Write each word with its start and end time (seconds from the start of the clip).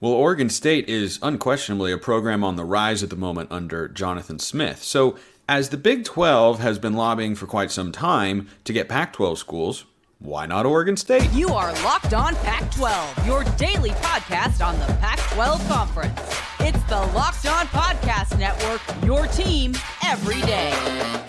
Well, 0.00 0.12
Oregon 0.12 0.48
State 0.48 0.88
is 0.88 1.18
unquestionably 1.22 1.90
a 1.90 1.98
program 1.98 2.44
on 2.44 2.54
the 2.54 2.64
rise 2.64 3.02
at 3.02 3.10
the 3.10 3.16
moment 3.16 3.50
under 3.50 3.88
Jonathan 3.88 4.38
Smith. 4.38 4.80
So, 4.80 5.16
as 5.48 5.70
the 5.70 5.76
Big 5.76 6.04
12 6.04 6.60
has 6.60 6.78
been 6.78 6.92
lobbying 6.92 7.34
for 7.34 7.46
quite 7.46 7.72
some 7.72 7.90
time 7.90 8.48
to 8.62 8.72
get 8.72 8.88
Pac 8.88 9.12
12 9.14 9.38
schools, 9.38 9.86
why 10.20 10.46
not 10.46 10.66
Oregon 10.66 10.96
State? 10.96 11.28
You 11.32 11.48
are 11.48 11.72
Locked 11.82 12.14
On 12.14 12.36
Pac 12.36 12.70
12, 12.72 13.26
your 13.26 13.42
daily 13.56 13.90
podcast 13.90 14.64
on 14.64 14.78
the 14.78 14.86
Pac 15.00 15.18
12 15.32 15.66
Conference. 15.66 16.20
It's 16.60 16.82
the 16.84 17.00
Locked 17.16 17.46
On 17.46 17.66
Podcast 17.66 18.38
Network, 18.38 18.80
your 19.04 19.26
team 19.26 19.74
every 20.04 20.40
day. 20.42 21.27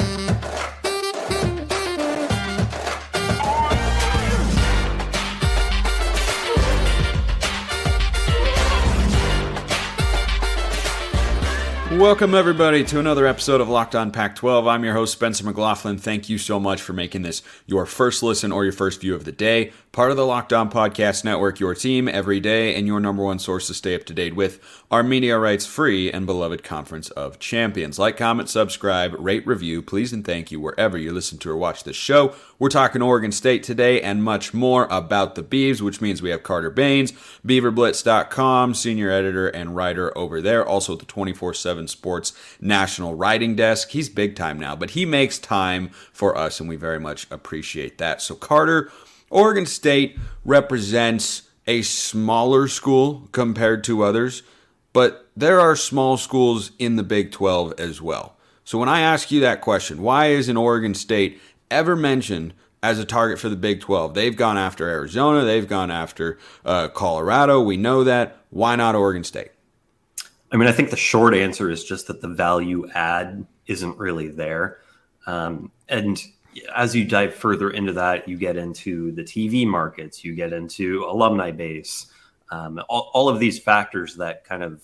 Welcome, 12.00 12.34
everybody, 12.34 12.86
to 12.86 13.00
another 13.00 13.28
episode 13.28 13.60
of 13.60 13.68
Locked 13.68 13.94
On 13.94 14.10
Pac 14.10 14.34
12. 14.38 14.66
I'm 14.66 14.86
your 14.86 14.94
host, 14.94 15.12
Spencer 15.12 15.44
McLaughlin. 15.44 15.98
Thank 15.98 16.30
you 16.30 16.38
so 16.38 16.58
much 16.58 16.82
for 16.82 16.94
making 16.94 17.24
this 17.24 17.44
your 17.66 17.86
first 17.86 18.24
listen 18.24 18.54
or 18.54 18.64
your 18.64 18.72
first 18.72 19.02
view 19.02 19.14
of 19.16 19.26
the 19.26 19.34
day. 19.34 19.74
Part 19.92 20.10
of 20.10 20.16
the 20.16 20.26
Locked 20.26 20.54
On 20.54 20.72
Podcast 20.72 21.26
Network, 21.26 21.60
your 21.60 21.76
team 21.76 22.08
every 22.08 22.40
day, 22.40 22.74
and 22.74 22.88
your 22.88 23.02
number 23.02 23.22
one 23.22 23.38
source 23.38 23.68
to 23.68 23.74
stay 23.74 23.96
up 23.96 24.06
to 24.06 24.14
date 24.14 24.34
with 24.34 24.62
our 24.90 25.04
media 25.04 25.38
rights 25.38 25.66
free 25.66 26.10
and 26.10 26.26
beloved 26.26 26.64
Conference 26.64 27.10
of 27.10 27.38
Champions. 27.38 28.00
Like, 28.00 28.16
comment, 28.16 28.48
subscribe, 28.48 29.14
rate, 29.20 29.46
review, 29.46 29.82
please, 29.82 30.14
and 30.14 30.24
thank 30.24 30.54
you 30.54 30.62
wherever 30.62 30.98
you 30.98 31.12
listen 31.12 31.38
to 31.40 31.50
or 31.50 31.58
watch 31.58 31.84
this 31.84 31.98
show. 31.98 32.34
We're 32.60 32.68
talking 32.68 33.02
Oregon 33.02 33.32
State 33.32 33.64
today 33.64 34.02
and 34.02 34.22
much 34.22 34.54
more 34.54 34.86
about 34.92 35.36
the 35.36 35.44
Beavs, 35.44 35.80
which 35.80 36.02
means 36.02 36.22
we 36.22 36.32
have 36.32 36.44
Carter 36.44 36.70
Bahns, 36.70 37.14
BeaverBlitz.com, 37.48 38.74
senior 38.74 39.10
editor 39.10 39.48
and 39.48 39.78
writer 39.78 40.16
over 40.18 40.42
there, 40.42 40.68
also 40.68 40.92
at 40.92 41.00
the 41.00 41.06
24 41.06 41.54
7 41.54 41.88
Sports 41.88 42.34
National 42.60 43.16
Writing 43.16 43.56
Desk. 43.56 43.92
He's 43.92 44.10
big 44.10 44.36
time 44.36 44.60
now, 44.60 44.76
but 44.76 44.90
he 44.90 45.06
makes 45.06 45.40
time 45.40 45.92
for 46.12 46.38
us, 46.38 46.60
and 46.60 46.68
we 46.68 46.76
very 46.76 47.00
much 47.00 47.32
appreciate 47.32 47.98
that. 48.00 48.22
So, 48.22 48.36
Carter, 48.36 48.92
Oregon 49.30 49.66
State 49.66 50.20
represents 50.44 51.44
a 51.66 51.82
smaller 51.84 52.68
school 52.68 53.30
compared 53.32 53.86
to 53.86 54.04
others, 54.04 54.44
but 54.92 55.30
there 55.34 55.62
are 55.62 55.78
small 55.78 56.18
schools 56.18 56.72
in 56.78 56.98
the 56.98 57.04
Big 57.04 57.32
12 57.32 57.80
as 57.80 58.02
well. 58.02 58.36
So 58.66 58.78
when 58.78 58.90
I 58.90 59.00
ask 59.00 59.32
you 59.32 59.40
that 59.40 59.62
question, 59.62 60.02
why 60.02 60.28
isn't 60.28 60.58
Oregon 60.58 60.94
State 60.94 61.42
ever 61.72 61.96
mentioned 61.96 62.54
as 62.82 63.00
a 63.00 63.06
target 63.06 63.40
for 63.40 63.50
the 63.50 63.56
Big 63.56 63.82
12? 63.82 64.14
They've 64.14 64.36
gone 64.36 64.58
after 64.58 64.88
Arizona, 64.88 65.44
they've 65.44 65.68
gone 65.68 65.92
after 65.92 66.38
uh, 66.66 66.90
Colorado. 66.90 67.62
We 67.62 67.78
know 67.78 68.04
that. 68.04 68.38
Why 68.50 68.76
not 68.76 68.96
Oregon 68.96 69.24
State? 69.24 69.52
I 70.52 70.58
mean, 70.58 70.68
I 70.68 70.72
think 70.72 70.90
the 70.90 70.98
short 70.98 71.36
answer 71.36 71.70
is 71.70 71.84
just 71.84 72.08
that 72.08 72.22
the 72.22 72.28
value 72.28 72.90
add 72.94 73.46
isn't 73.68 73.98
really 74.00 74.30
there. 74.30 74.80
Um, 75.28 75.72
and 75.88 76.22
as 76.76 76.96
you 76.96 77.06
dive 77.06 77.36
further 77.36 77.70
into 77.70 77.94
that, 77.94 78.28
you 78.28 78.38
get 78.38 78.58
into 78.58 79.12
the 79.12 79.24
TV 79.24 79.68
markets, 79.68 80.24
you 80.24 80.36
get 80.36 80.54
into 80.54 81.06
alumni 81.06 81.52
base, 81.52 82.12
um, 82.52 82.82
all, 82.90 83.12
all, 83.14 83.30
of 83.30 83.40
these 83.40 83.60
factors 83.60 84.16
that 84.16 84.44
kind 84.44 84.64
of 84.64 84.82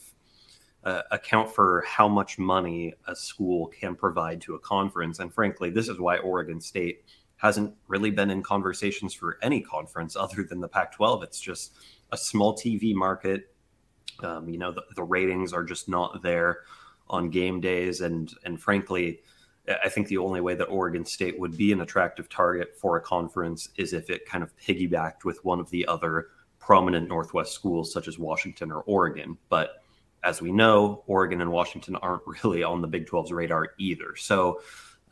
uh, 0.86 1.02
account 1.12 1.50
for 1.50 1.84
how 1.88 2.08
much 2.08 2.38
money 2.38 2.94
a 3.08 3.16
school 3.16 3.68
can 3.68 3.96
provide 3.96 4.40
to 4.42 4.54
a 4.56 4.60
conference. 4.60 5.20
And 5.20 5.34
frankly, 5.34 5.72
this 5.72 5.90
is 5.90 6.00
why 6.00 6.18
Oregon 6.18 6.62
State 6.62 7.04
hasn't 7.38 7.74
really 7.88 8.12
been 8.12 8.30
in 8.30 8.44
conversations 8.44 9.14
for 9.14 9.38
any 9.42 9.62
conference 9.62 10.16
other 10.20 10.44
than 10.44 10.62
the 10.62 10.68
Pac 10.68 10.94
12. 10.94 11.24
It's 11.24 11.40
just 11.40 11.74
a 12.12 12.18
small 12.18 12.56
TV 12.56 12.94
market. 12.94 13.52
Um, 14.22 14.48
you 14.48 14.58
know, 14.58 14.72
the, 14.72 14.84
the 14.96 15.04
ratings 15.04 15.52
are 15.52 15.64
just 15.64 15.90
not 15.90 16.22
there 16.22 16.60
on 17.10 17.30
game 17.30 17.60
days. 17.60 18.02
And, 18.02 18.32
and 18.46 18.62
frankly, 18.62 19.22
I 19.84 19.90
think 19.90 20.08
the 20.08 20.18
only 20.20 20.42
way 20.42 20.54
that 20.54 20.66
Oregon 20.66 21.04
State 21.04 21.40
would 21.40 21.58
be 21.58 21.72
an 21.72 21.82
attractive 21.82 22.30
target 22.30 22.78
for 22.80 22.98
a 22.98 23.02
conference 23.02 23.70
is 23.78 23.94
if 23.94 24.12
it 24.12 24.28
kind 24.28 24.44
of 24.44 24.56
piggybacked 24.58 25.26
with 25.26 25.44
one 25.44 25.60
of 25.60 25.70
the 25.72 25.88
other 25.88 26.28
prominent 26.60 27.08
Northwest 27.08 27.54
schools, 27.54 27.92
such 27.92 28.08
as 28.08 28.20
Washington 28.20 28.72
or 28.72 28.82
Oregon. 28.82 29.38
But 29.50 29.82
as 30.26 30.42
we 30.42 30.52
know, 30.52 31.04
Oregon 31.08 31.40
and 31.40 31.52
Washington 31.52 31.96
aren't 31.98 32.24
really 32.44 32.64
on 32.64 32.82
the 32.82 32.88
Big 32.88 33.08
12's 33.08 33.32
radar 33.32 33.70
either. 33.78 34.16
So, 34.18 34.62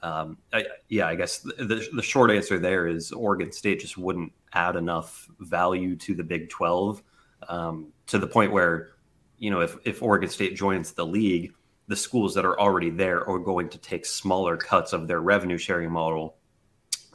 um, 0.01 0.37
I, 0.51 0.65
yeah, 0.89 1.07
I 1.07 1.15
guess 1.15 1.39
the, 1.39 1.87
the 1.93 2.01
short 2.01 2.29
answer 2.29 2.59
there 2.59 2.87
is 2.87 3.13
Oregon 3.13 3.53
State 3.53 3.79
just 3.79 3.97
wouldn't 3.97 4.33
add 4.51 4.75
enough 4.75 5.29
value 5.39 5.95
to 5.97 6.13
the 6.13 6.23
Big 6.23 6.49
12 6.49 7.01
um, 7.47 7.93
to 8.07 8.19
the 8.19 8.27
point 8.27 8.51
where, 8.51 8.89
you 9.37 9.49
know, 9.49 9.61
if, 9.61 9.77
if 9.85 10.03
Oregon 10.03 10.29
State 10.29 10.55
joins 10.55 10.91
the 10.91 11.05
league, 11.05 11.53
the 11.87 11.95
schools 11.95 12.33
that 12.33 12.45
are 12.45 12.59
already 12.59 12.89
there 12.89 13.27
are 13.29 13.39
going 13.39 13.69
to 13.69 13.77
take 13.77 14.05
smaller 14.05 14.57
cuts 14.57 14.91
of 14.91 15.07
their 15.07 15.21
revenue 15.21 15.57
sharing 15.57 15.91
model 15.91 16.35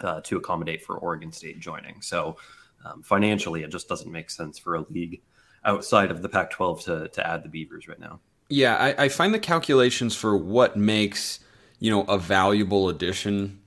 uh, 0.00 0.20
to 0.22 0.36
accommodate 0.36 0.82
for 0.82 0.96
Oregon 0.98 1.32
State 1.32 1.60
joining. 1.60 2.00
So 2.00 2.36
um, 2.84 3.02
financially, 3.02 3.62
it 3.64 3.70
just 3.70 3.88
doesn't 3.88 4.10
make 4.10 4.30
sense 4.30 4.58
for 4.58 4.76
a 4.76 4.84
league 4.88 5.22
outside 5.64 6.10
of 6.10 6.22
the 6.22 6.28
Pac 6.28 6.50
12 6.50 6.84
to, 6.84 7.08
to 7.08 7.26
add 7.26 7.42
the 7.42 7.48
Beavers 7.48 7.88
right 7.88 7.98
now. 7.98 8.20
Yeah, 8.48 8.76
I, 8.76 9.04
I 9.04 9.08
find 9.08 9.34
the 9.34 9.38
calculations 9.38 10.16
for 10.16 10.36
what 10.36 10.76
makes 10.76 11.40
you 11.78 11.90
know 11.90 12.02
a 12.02 12.18
valuable 12.18 12.88
addition. 12.88 13.60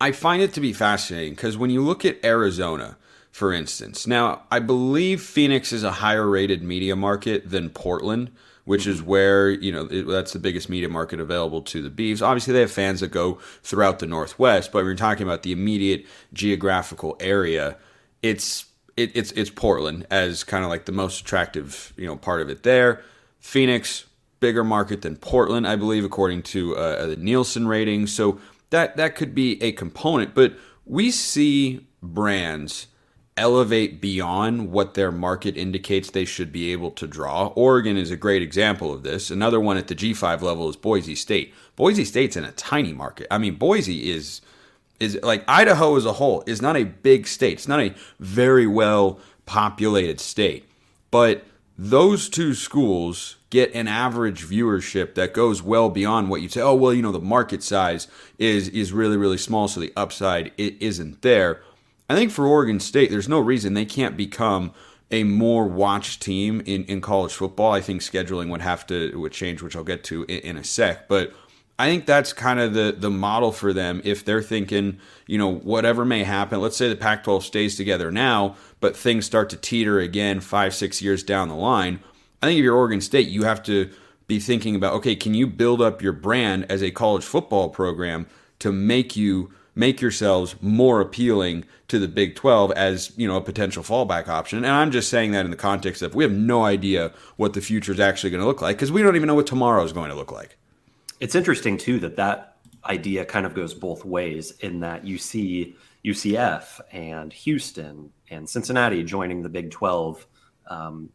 I 0.00 0.12
find 0.12 0.42
it 0.42 0.52
to 0.54 0.60
be 0.60 0.72
fascinating 0.72 1.34
because 1.34 1.56
when 1.56 1.70
you 1.70 1.82
look 1.82 2.04
at 2.04 2.24
Arizona, 2.24 2.96
for 3.32 3.52
instance, 3.52 4.06
now 4.06 4.42
I 4.50 4.60
believe 4.60 5.20
Phoenix 5.20 5.72
is 5.72 5.82
a 5.82 5.90
higher 5.90 6.28
rated 6.28 6.62
media 6.62 6.94
market 6.94 7.50
than 7.50 7.70
Portland 7.70 8.30
which 8.66 8.86
is 8.86 9.00
where 9.00 9.48
you 9.48 9.72
know 9.72 9.88
it, 9.90 10.06
that's 10.06 10.32
the 10.32 10.38
biggest 10.38 10.68
media 10.68 10.88
market 10.88 11.18
available 11.18 11.62
to 11.62 11.80
the 11.80 11.90
Beavs. 11.90 12.20
Obviously, 12.20 12.52
they 12.52 12.60
have 12.60 12.70
fans 12.70 13.00
that 13.00 13.10
go 13.10 13.38
throughout 13.62 14.00
the 14.00 14.06
Northwest, 14.06 14.72
but 14.72 14.78
when 14.78 14.86
you're 14.86 14.94
talking 14.96 15.22
about 15.22 15.42
the 15.42 15.52
immediate 15.52 16.04
geographical 16.34 17.16
area, 17.18 17.78
it's 18.22 18.66
it, 18.96 19.12
it's 19.14 19.32
it's 19.32 19.50
Portland 19.50 20.06
as 20.10 20.44
kind 20.44 20.64
of 20.64 20.70
like 20.70 20.86
the 20.86 20.92
most 20.92 21.20
attractive 21.20 21.92
you 21.96 22.06
know 22.06 22.16
part 22.16 22.40
of 22.40 22.48
it 22.48 22.62
there. 22.62 23.02
Phoenix, 23.38 24.06
bigger 24.40 24.64
market 24.64 25.02
than 25.02 25.16
Portland, 25.16 25.66
I 25.66 25.76
believe, 25.76 26.04
according 26.04 26.42
to 26.44 26.76
uh, 26.76 27.06
the 27.06 27.16
Nielsen 27.16 27.68
ratings. 27.68 28.12
So 28.12 28.40
that 28.70 28.96
that 28.96 29.14
could 29.14 29.34
be 29.34 29.62
a 29.62 29.72
component, 29.72 30.34
but 30.34 30.54
we 30.84 31.10
see 31.10 31.86
brands 32.02 32.86
elevate 33.36 34.00
beyond 34.00 34.72
what 34.72 34.94
their 34.94 35.12
market 35.12 35.56
indicates 35.56 36.10
they 36.10 36.24
should 36.24 36.50
be 36.50 36.72
able 36.72 36.90
to 36.90 37.06
draw. 37.06 37.48
Oregon 37.48 37.96
is 37.96 38.10
a 38.10 38.16
great 38.16 38.40
example 38.40 38.92
of 38.92 39.02
this. 39.02 39.30
Another 39.30 39.60
one 39.60 39.76
at 39.76 39.88
the 39.88 39.94
G5 39.94 40.40
level 40.40 40.70
is 40.70 40.76
Boise 40.76 41.14
State. 41.14 41.52
Boise 41.76 42.04
State's 42.04 42.36
in 42.36 42.44
a 42.44 42.52
tiny 42.52 42.94
market. 42.94 43.26
I 43.30 43.36
mean, 43.36 43.56
Boise 43.56 44.10
is 44.10 44.40
is 45.00 45.18
like 45.22 45.44
Idaho 45.48 45.96
as 45.96 46.04
a 46.04 46.14
whole 46.14 46.42
is 46.46 46.62
not 46.62 46.76
a 46.76 46.84
big 46.84 47.26
state. 47.26 47.54
It's 47.54 47.68
not 47.68 47.80
a 47.80 47.94
very 48.18 48.66
well 48.66 49.18
populated 49.44 50.20
state. 50.20 50.64
But 51.10 51.44
those 51.78 52.28
two 52.28 52.54
schools 52.54 53.36
get 53.50 53.74
an 53.74 53.86
average 53.86 54.44
viewership 54.44 55.14
that 55.14 55.34
goes 55.34 55.62
well 55.62 55.88
beyond 55.90 56.30
what 56.30 56.42
you 56.42 56.48
say, 56.48 56.60
oh 56.60 56.74
well, 56.74 56.92
you 56.92 57.02
know, 57.02 57.12
the 57.12 57.20
market 57.20 57.62
size 57.62 58.08
is 58.38 58.68
is 58.70 58.92
really 58.92 59.16
really 59.16 59.38
small 59.38 59.68
so 59.68 59.80
the 59.80 59.92
upside 59.96 60.52
it 60.56 60.80
isn't 60.80 61.22
there 61.22 61.60
I 62.08 62.14
think 62.14 62.30
for 62.30 62.46
Oregon 62.46 62.78
State, 62.80 63.10
there's 63.10 63.28
no 63.28 63.40
reason 63.40 63.74
they 63.74 63.84
can't 63.84 64.16
become 64.16 64.72
a 65.10 65.24
more 65.24 65.66
watched 65.66 66.22
team 66.22 66.62
in, 66.64 66.84
in 66.84 67.00
college 67.00 67.32
football. 67.32 67.72
I 67.72 67.80
think 67.80 68.00
scheduling 68.00 68.48
would 68.50 68.60
have 68.60 68.86
to 68.88 69.18
would 69.18 69.32
change, 69.32 69.62
which 69.62 69.76
I'll 69.76 69.84
get 69.84 70.04
to 70.04 70.24
in, 70.24 70.38
in 70.38 70.56
a 70.56 70.64
sec. 70.64 71.08
But 71.08 71.32
I 71.78 71.88
think 71.88 72.06
that's 72.06 72.32
kind 72.32 72.58
of 72.58 72.72
the 72.74 72.94
the 72.96 73.10
model 73.10 73.52
for 73.52 73.72
them 73.72 74.00
if 74.04 74.24
they're 74.24 74.42
thinking, 74.42 74.98
you 75.26 75.38
know, 75.38 75.52
whatever 75.52 76.04
may 76.04 76.24
happen. 76.24 76.60
Let's 76.60 76.76
say 76.76 76.88
the 76.88 76.96
Pac-12 76.96 77.42
stays 77.42 77.76
together 77.76 78.10
now, 78.10 78.56
but 78.80 78.96
things 78.96 79.26
start 79.26 79.50
to 79.50 79.56
teeter 79.56 79.98
again 79.98 80.40
five 80.40 80.74
six 80.74 81.02
years 81.02 81.22
down 81.22 81.48
the 81.48 81.54
line. 81.54 82.00
I 82.42 82.46
think 82.46 82.58
if 82.58 82.64
you're 82.64 82.76
Oregon 82.76 83.00
State, 83.00 83.28
you 83.28 83.44
have 83.44 83.62
to 83.64 83.90
be 84.26 84.38
thinking 84.40 84.74
about 84.74 84.94
okay, 84.94 85.14
can 85.14 85.34
you 85.34 85.46
build 85.46 85.82
up 85.82 86.00
your 86.00 86.12
brand 86.12 86.66
as 86.70 86.82
a 86.82 86.90
college 86.90 87.24
football 87.24 87.68
program 87.68 88.26
to 88.58 88.72
make 88.72 89.16
you 89.16 89.52
make 89.74 90.00
yourselves 90.00 90.56
more 90.62 91.00
appealing 91.00 91.64
to 91.88 91.98
the 92.00 92.08
Big 92.08 92.34
12 92.34 92.72
as, 92.72 93.12
you 93.16 93.28
know, 93.28 93.36
a 93.36 93.40
potential 93.40 93.82
fallback 93.82 94.26
option. 94.26 94.58
And 94.58 94.68
I'm 94.68 94.90
just 94.90 95.10
saying 95.10 95.32
that 95.32 95.44
in 95.44 95.50
the 95.50 95.56
context 95.56 96.02
of 96.02 96.14
we 96.14 96.24
have 96.24 96.32
no 96.32 96.64
idea 96.64 97.12
what 97.36 97.52
the 97.52 97.60
future 97.60 97.92
is 97.92 98.00
actually 98.00 98.30
going 98.30 98.40
to 98.40 98.46
look 98.46 98.62
like 98.62 98.76
because 98.76 98.90
we 98.90 99.02
don't 99.02 99.14
even 99.14 99.28
know 99.28 99.34
what 99.34 99.46
tomorrow 99.46 99.84
is 99.84 99.92
going 99.92 100.10
to 100.10 100.16
look 100.16 100.32
like. 100.32 100.56
It's 101.20 101.34
interesting 101.34 101.78
too 101.78 101.98
that 102.00 102.16
that 102.16 102.56
idea 102.84 103.24
kind 103.24 103.46
of 103.46 103.54
goes 103.54 103.74
both 103.74 104.04
ways 104.04 104.52
in 104.60 104.80
that 104.80 105.04
you 105.04 105.18
see 105.18 105.76
UCF 106.04 106.80
and 106.92 107.32
Houston 107.32 108.10
and 108.30 108.48
Cincinnati 108.48 109.02
joining 109.02 109.42
the 109.42 109.48
Big 109.48 109.70
12 109.70 110.26
um, 110.68 111.10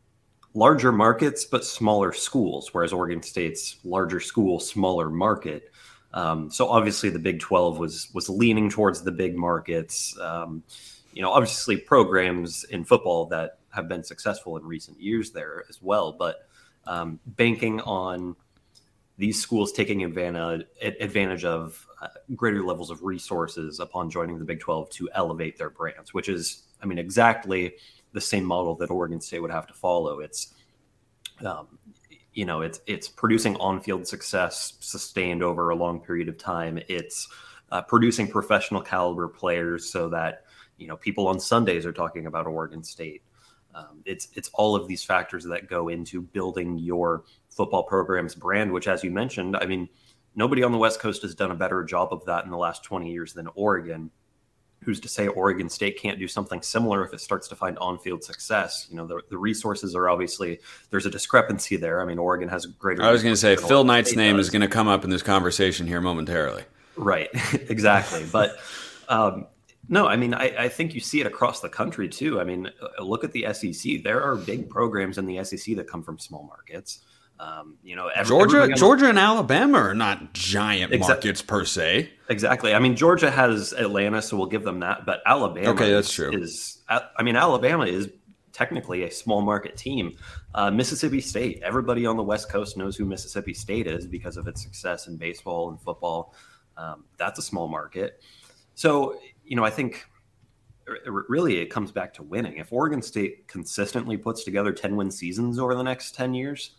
larger 0.54 0.92
markets 0.92 1.46
but 1.46 1.64
smaller 1.64 2.12
schools 2.12 2.74
whereas 2.74 2.92
Oregon 2.92 3.24
State's 3.24 3.78
larger 3.86 4.20
school 4.20 4.60
smaller 4.60 5.10
market 5.10 5.72
um, 6.14 6.50
so 6.50 6.68
obviously 6.68 7.10
the 7.10 7.20
Big 7.20 7.40
12 7.40 7.80
was 7.80 8.10
was 8.14 8.30
leaning 8.30 8.70
towards 8.70 9.02
the 9.02 9.12
big 9.12 9.38
markets. 9.38 10.18
Um, 10.20 10.64
you 11.14 11.22
know, 11.22 11.32
obviously 11.32 11.78
programs 11.78 12.64
in 12.66 12.84
football 12.84 13.26
that 13.28 13.60
have 13.70 13.88
been 13.88 14.04
successful 14.04 14.58
in 14.58 14.66
recent 14.66 15.00
years 15.00 15.32
there 15.32 15.66
as 15.70 15.82
well. 15.82 16.12
But 16.12 16.48
um, 16.86 17.20
banking 17.26 17.80
on 17.82 18.36
these 19.22 19.40
schools 19.40 19.72
taking 19.72 20.04
advantage 20.04 20.66
advantage 20.82 21.46
of 21.46 21.86
uh, 22.02 22.08
greater 22.36 22.64
levels 22.64 22.90
of 22.90 23.04
resources 23.04 23.80
upon 23.80 24.10
joining 24.10 24.40
the 24.40 24.44
Big 24.44 24.60
12 24.60 24.90
to 24.90 25.10
elevate 25.14 25.60
their 25.60 25.70
brands, 25.70 26.12
which 26.12 26.28
is, 26.28 26.64
I 26.82 26.88
mean, 26.88 26.98
exactly 26.98 27.76
the 28.14 28.20
same 28.20 28.44
model 28.44 28.74
that 28.78 28.90
Oregon 28.90 29.22
State 29.22 29.40
would 29.40 29.52
have 29.52 29.68
to 29.68 29.76
follow. 29.76 30.22
It's, 30.22 30.56
um, 31.46 31.68
you 32.34 32.46
know, 32.46 32.62
it's 32.62 32.82
it's 32.88 33.08
producing 33.08 33.56
on-field 33.58 34.08
success 34.08 34.74
sustained 34.80 35.44
over 35.44 35.70
a 35.70 35.76
long 35.76 36.00
period 36.00 36.28
of 36.28 36.40
time. 36.40 36.80
It's 36.88 37.30
uh, 37.72 37.84
producing 37.84 38.28
professional 38.28 38.82
caliber 38.82 39.28
players 39.28 39.92
so 39.92 40.10
that 40.10 40.46
you 40.80 40.88
know 40.88 40.98
people 40.98 41.28
on 41.28 41.40
Sundays 41.40 41.86
are 41.86 41.94
talking 41.94 42.26
about 42.26 42.48
Oregon 42.48 42.84
State. 42.84 43.22
Um, 43.76 44.02
it's 44.04 44.30
it's 44.34 44.50
all 44.56 44.76
of 44.76 44.88
these 44.88 45.04
factors 45.04 45.44
that 45.44 45.70
go 45.70 45.90
into 45.90 46.24
building 46.24 46.80
your 46.80 47.24
football 47.52 47.84
program's 47.84 48.34
brand, 48.34 48.72
which, 48.72 48.88
as 48.88 49.04
you 49.04 49.12
mentioned, 49.12 49.56
I 49.56 49.66
mean, 49.66 49.90
nobody 50.36 50.64
on 50.64 50.72
the 50.72 50.78
West 50.78 51.00
Coast 51.00 51.22
has 51.22 51.36
done 51.36 51.52
a 51.52 51.56
better 51.56 51.84
job 51.84 52.10
of 52.12 52.26
that 52.26 52.46
in 52.46 52.52
the 52.52 52.58
last 52.58 52.84
20 52.84 53.12
years 53.12 53.34
than 53.34 53.48
Oregon. 53.56 54.10
Who's 54.84 55.00
to 55.02 55.08
say 55.08 55.28
Oregon 55.28 55.70
State 55.70 56.00
can't 56.00 56.18
do 56.18 56.28
something 56.28 56.64
similar 56.64 57.06
if 57.06 57.14
it 57.14 57.22
starts 57.22 57.48
to 57.50 57.56
find 57.56 57.78
on-field 57.78 58.24
success? 58.24 58.88
You 58.90 58.98
know, 58.98 59.06
the, 59.06 59.22
the 59.30 59.38
resources 59.38 59.96
are 59.96 60.10
obviously 60.10 60.60
there's 60.90 61.06
a 61.06 61.12
discrepancy 61.12 61.76
there. 61.76 62.02
I 62.02 62.06
mean, 62.06 62.18
Oregon 62.18 62.50
has 62.50 62.66
a 62.66 62.70
greater. 62.70 63.04
I 63.04 63.12
was 63.12 63.22
going 63.22 63.36
to 63.36 63.40
say 63.40 63.56
Phil 63.56 63.84
Knight's 63.84 64.16
name 64.16 64.38
does. 64.38 64.48
is 64.48 64.50
going 64.50 64.64
to 64.64 64.68
come 64.68 64.88
up 64.88 65.04
in 65.04 65.12
this 65.12 65.22
conversation 65.22 65.86
here 65.86 66.02
momentarily. 66.02 66.64
Right, 66.96 67.30
exactly. 67.70 68.26
but 68.32 68.58
um, 69.08 69.46
no, 69.88 70.08
I 70.08 70.16
mean, 70.16 70.34
I, 70.34 70.64
I, 70.64 70.70
think 70.70 70.94
you 70.96 71.00
see 71.00 71.20
it 71.20 71.28
across 71.28 71.60
the 71.60 71.70
country 71.70 72.08
too. 72.08 72.40
I 72.40 72.44
mean, 72.44 72.72
look 73.00 73.24
at 73.24 73.34
the 73.34 73.46
SEC. 73.54 74.04
There 74.04 74.24
are 74.24 74.36
big 74.36 74.70
programs 74.70 75.18
in 75.18 75.26
the 75.26 75.44
SEC 75.44 75.76
that 75.76 75.88
come 75.88 76.02
from 76.02 76.18
small 76.18 76.44
markets. 76.44 77.02
Um, 77.42 77.78
you 77.84 77.96
know, 77.96 78.08
every, 78.08 78.28
Georgia, 78.28 78.72
Georgia, 78.76 79.10
and 79.10 79.18
Alabama 79.18 79.80
are 79.80 79.96
not 79.96 80.32
giant 80.32 80.92
exa- 80.92 81.00
markets 81.00 81.42
per 81.42 81.66
se. 81.66 82.12
Exactly. 82.30 82.76
I 82.76 82.78
mean, 82.78 82.96
Georgia 82.96 83.32
has 83.32 83.74
Atlanta, 83.74 84.22
so 84.22 84.38
we'll 84.38 84.46
give 84.46 84.64
them 84.64 84.82
that. 84.82 85.08
But 85.08 85.24
Alabama, 85.26 85.70
okay, 85.70 85.92
that's 85.92 86.14
true. 86.14 86.32
Is 86.32 86.84
I 86.88 87.24
mean, 87.24 87.36
Alabama 87.36 87.86
is 87.86 88.10
technically 88.54 89.06
a 89.06 89.12
small 89.12 89.42
market 89.42 89.76
team. 89.76 90.16
Uh, 90.54 90.70
Mississippi 90.70 91.20
State. 91.20 91.64
Everybody 91.64 92.06
on 92.06 92.16
the 92.16 92.22
West 92.22 92.48
Coast 92.48 92.78
knows 92.78 92.96
who 92.96 93.06
Mississippi 93.06 93.56
State 93.56 93.88
is 93.88 94.06
because 94.06 94.38
of 94.38 94.48
its 94.48 94.62
success 94.62 95.08
in 95.08 95.18
baseball 95.18 95.72
and 95.72 95.82
football. 95.82 96.36
Um, 96.78 97.06
that's 97.18 97.40
a 97.40 97.42
small 97.42 97.68
market. 97.68 98.22
So, 98.76 99.18
you 99.44 99.56
know, 99.56 99.64
I 99.64 99.72
think 99.72 100.06
really 101.08 101.58
it 101.58 101.72
comes 101.72 101.92
back 101.92 102.14
to 102.16 102.24
winning. 102.24 102.58
If 102.58 102.72
Oregon 102.72 103.02
State 103.02 103.48
consistently 103.48 104.16
puts 104.16 104.44
together 104.44 104.72
10 104.72 104.96
win 104.96 105.10
seasons 105.10 105.58
over 105.58 105.74
the 105.74 105.84
next 105.84 106.14
10 106.14 106.36
years, 106.36 106.76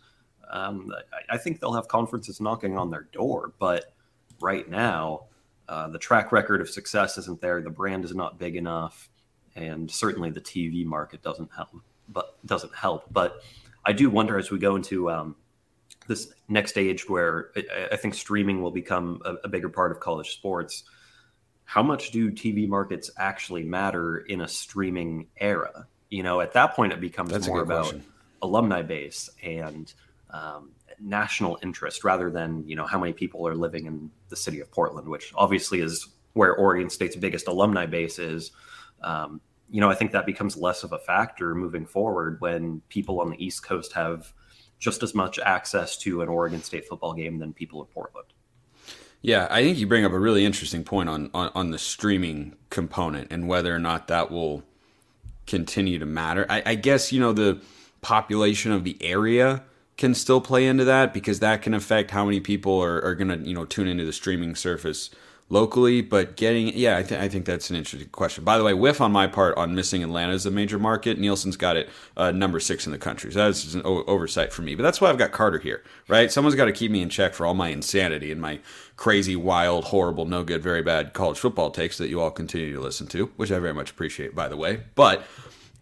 um, 0.49 0.91
I, 1.11 1.35
I, 1.35 1.37
think 1.37 1.59
they'll 1.59 1.73
have 1.73 1.87
conferences 1.87 2.39
knocking 2.39 2.77
on 2.77 2.91
their 2.91 3.07
door. 3.11 3.53
But 3.59 3.93
right 4.39 4.69
now, 4.69 5.25
uh, 5.67 5.87
the 5.89 5.99
track 5.99 6.31
record 6.31 6.61
of 6.61 6.69
success 6.69 7.17
isn't 7.17 7.41
there. 7.41 7.61
The 7.61 7.69
brand 7.69 8.05
is 8.05 8.13
not 8.13 8.37
big 8.37 8.55
enough, 8.55 9.09
and 9.55 9.89
certainly 9.89 10.29
the 10.29 10.41
TV 10.41 10.85
market 10.85 11.21
doesn't 11.21 11.49
help. 11.55 11.69
But 12.09 12.35
doesn't 12.45 12.75
help. 12.75 13.05
But 13.11 13.41
I 13.85 13.93
do 13.93 14.09
wonder 14.09 14.37
as 14.37 14.51
we 14.51 14.59
go 14.59 14.75
into 14.75 15.09
um, 15.09 15.35
this 16.07 16.33
next 16.47 16.77
age 16.77 17.07
where 17.09 17.51
I, 17.55 17.89
I 17.93 17.95
think 17.95 18.13
streaming 18.13 18.61
will 18.61 18.71
become 18.71 19.21
a, 19.25 19.35
a, 19.45 19.47
bigger 19.47 19.69
part 19.69 19.91
of 19.91 19.99
college 19.99 20.33
sports. 20.33 20.83
How 21.65 21.81
much 21.81 22.11
do 22.11 22.29
TV 22.31 22.67
markets 22.67 23.09
actually 23.17 23.63
matter 23.63 24.19
in 24.19 24.41
a 24.41 24.47
streaming 24.47 25.27
era? 25.37 25.87
You 26.09 26.23
know, 26.23 26.41
at 26.41 26.53
that 26.53 26.75
point, 26.75 26.93
it 26.93 26.99
becomes 26.99 27.31
That's 27.31 27.47
more 27.47 27.61
about 27.61 27.85
question. 27.85 28.03
alumni 28.41 28.81
base 28.81 29.29
and 29.41 29.91
um, 30.33 30.71
national 30.99 31.57
interest 31.63 32.03
rather 32.03 32.29
than 32.29 32.67
you 32.67 32.75
know 32.75 32.85
how 32.85 32.99
many 32.99 33.13
people 33.13 33.47
are 33.47 33.55
living 33.55 33.85
in 33.85 34.11
the 34.29 34.35
city 34.35 34.59
of 34.59 34.69
Portland, 34.71 35.07
which 35.07 35.31
obviously 35.35 35.79
is 35.79 36.09
where 36.33 36.55
Oregon 36.55 36.89
State's 36.89 37.15
biggest 37.15 37.47
alumni 37.47 37.85
base 37.85 38.19
is. 38.19 38.51
Um, 39.01 39.39
you 39.69 39.79
know, 39.79 39.89
I 39.89 39.95
think 39.95 40.11
that 40.11 40.25
becomes 40.25 40.57
less 40.57 40.83
of 40.83 40.91
a 40.91 40.99
factor 40.99 41.55
moving 41.55 41.85
forward 41.85 42.41
when 42.41 42.81
people 42.89 43.21
on 43.21 43.29
the 43.29 43.43
East 43.43 43.63
Coast 43.63 43.93
have 43.93 44.33
just 44.79 45.01
as 45.01 45.15
much 45.15 45.39
access 45.39 45.97
to 45.99 46.21
an 46.21 46.29
Oregon 46.29 46.61
State 46.61 46.85
football 46.85 47.13
game 47.13 47.39
than 47.39 47.53
people 47.53 47.81
in 47.81 47.87
Portland. 47.87 48.27
Yeah, 49.21 49.47
I 49.49 49.63
think 49.63 49.77
you 49.77 49.87
bring 49.87 50.03
up 50.03 50.11
a 50.11 50.19
really 50.19 50.43
interesting 50.43 50.83
point 50.83 51.07
on, 51.07 51.29
on, 51.33 51.49
on 51.55 51.71
the 51.71 51.77
streaming 51.77 52.57
component 52.69 53.31
and 53.31 53.47
whether 53.47 53.73
or 53.73 53.79
not 53.79 54.07
that 54.09 54.29
will 54.29 54.63
continue 55.47 55.97
to 55.97 56.05
matter. 56.05 56.45
I, 56.49 56.61
I 56.65 56.75
guess, 56.75 57.13
you 57.13 57.21
know, 57.21 57.31
the 57.31 57.61
population 58.01 58.73
of 58.73 58.83
the 58.83 58.97
area 59.01 59.63
can 59.97 60.13
still 60.13 60.41
play 60.41 60.65
into 60.65 60.83
that 60.85 61.13
because 61.13 61.39
that 61.39 61.61
can 61.61 61.73
affect 61.73 62.11
how 62.11 62.25
many 62.25 62.39
people 62.39 62.81
are, 62.81 63.03
are 63.03 63.15
going 63.15 63.27
to, 63.27 63.47
you 63.47 63.53
know, 63.53 63.65
tune 63.65 63.87
into 63.87 64.05
the 64.05 64.13
streaming 64.13 64.55
surface 64.55 65.09
locally, 65.49 66.01
but 66.01 66.35
getting 66.35 66.69
yeah, 66.69 66.97
I, 66.97 67.03
th- 67.03 67.19
I 67.19 67.27
think 67.29 67.45
that's 67.45 67.69
an 67.69 67.75
interesting 67.75 68.09
question. 68.09 68.43
By 68.43 68.57
the 68.57 68.63
way, 68.63 68.73
whiff 68.73 68.99
on 69.01 69.11
my 69.11 69.27
part 69.27 69.55
on 69.57 69.75
missing 69.75 70.03
Atlanta 70.03 70.33
as 70.33 70.45
a 70.45 70.51
major 70.51 70.79
market. 70.79 71.19
Nielsen's 71.19 71.57
got 71.57 71.77
it 71.77 71.89
uh, 72.17 72.31
number 72.31 72.59
six 72.59 72.85
in 72.85 72.91
the 72.91 72.97
country. 72.97 73.31
So 73.31 73.39
that's 73.45 73.73
an 73.73 73.81
o- 73.85 74.03
oversight 74.05 74.51
for 74.51 74.63
me. 74.63 74.75
But 74.75 74.83
that's 74.83 74.99
why 74.99 75.09
I've 75.09 75.17
got 75.17 75.31
Carter 75.31 75.59
here, 75.59 75.83
right? 76.07 76.31
Someone's 76.31 76.55
got 76.55 76.65
to 76.65 76.71
keep 76.71 76.91
me 76.91 77.01
in 77.01 77.09
check 77.09 77.33
for 77.33 77.45
all 77.45 77.53
my 77.53 77.69
insanity 77.69 78.31
and 78.31 78.41
my 78.41 78.59
crazy, 78.95 79.35
wild, 79.35 79.85
horrible, 79.85 80.25
no 80.25 80.43
good, 80.43 80.61
very 80.61 80.81
bad 80.81 81.13
college 81.13 81.37
football 81.37 81.71
takes 81.71 81.97
that 81.97 82.09
you 82.09 82.19
all 82.19 82.31
continue 82.31 82.73
to 82.73 82.81
listen 82.81 83.07
to, 83.07 83.27
which 83.35 83.51
I 83.51 83.59
very 83.59 83.73
much 83.73 83.91
appreciate, 83.91 84.33
by 84.33 84.47
the 84.47 84.57
way. 84.57 84.81
But 84.95 85.23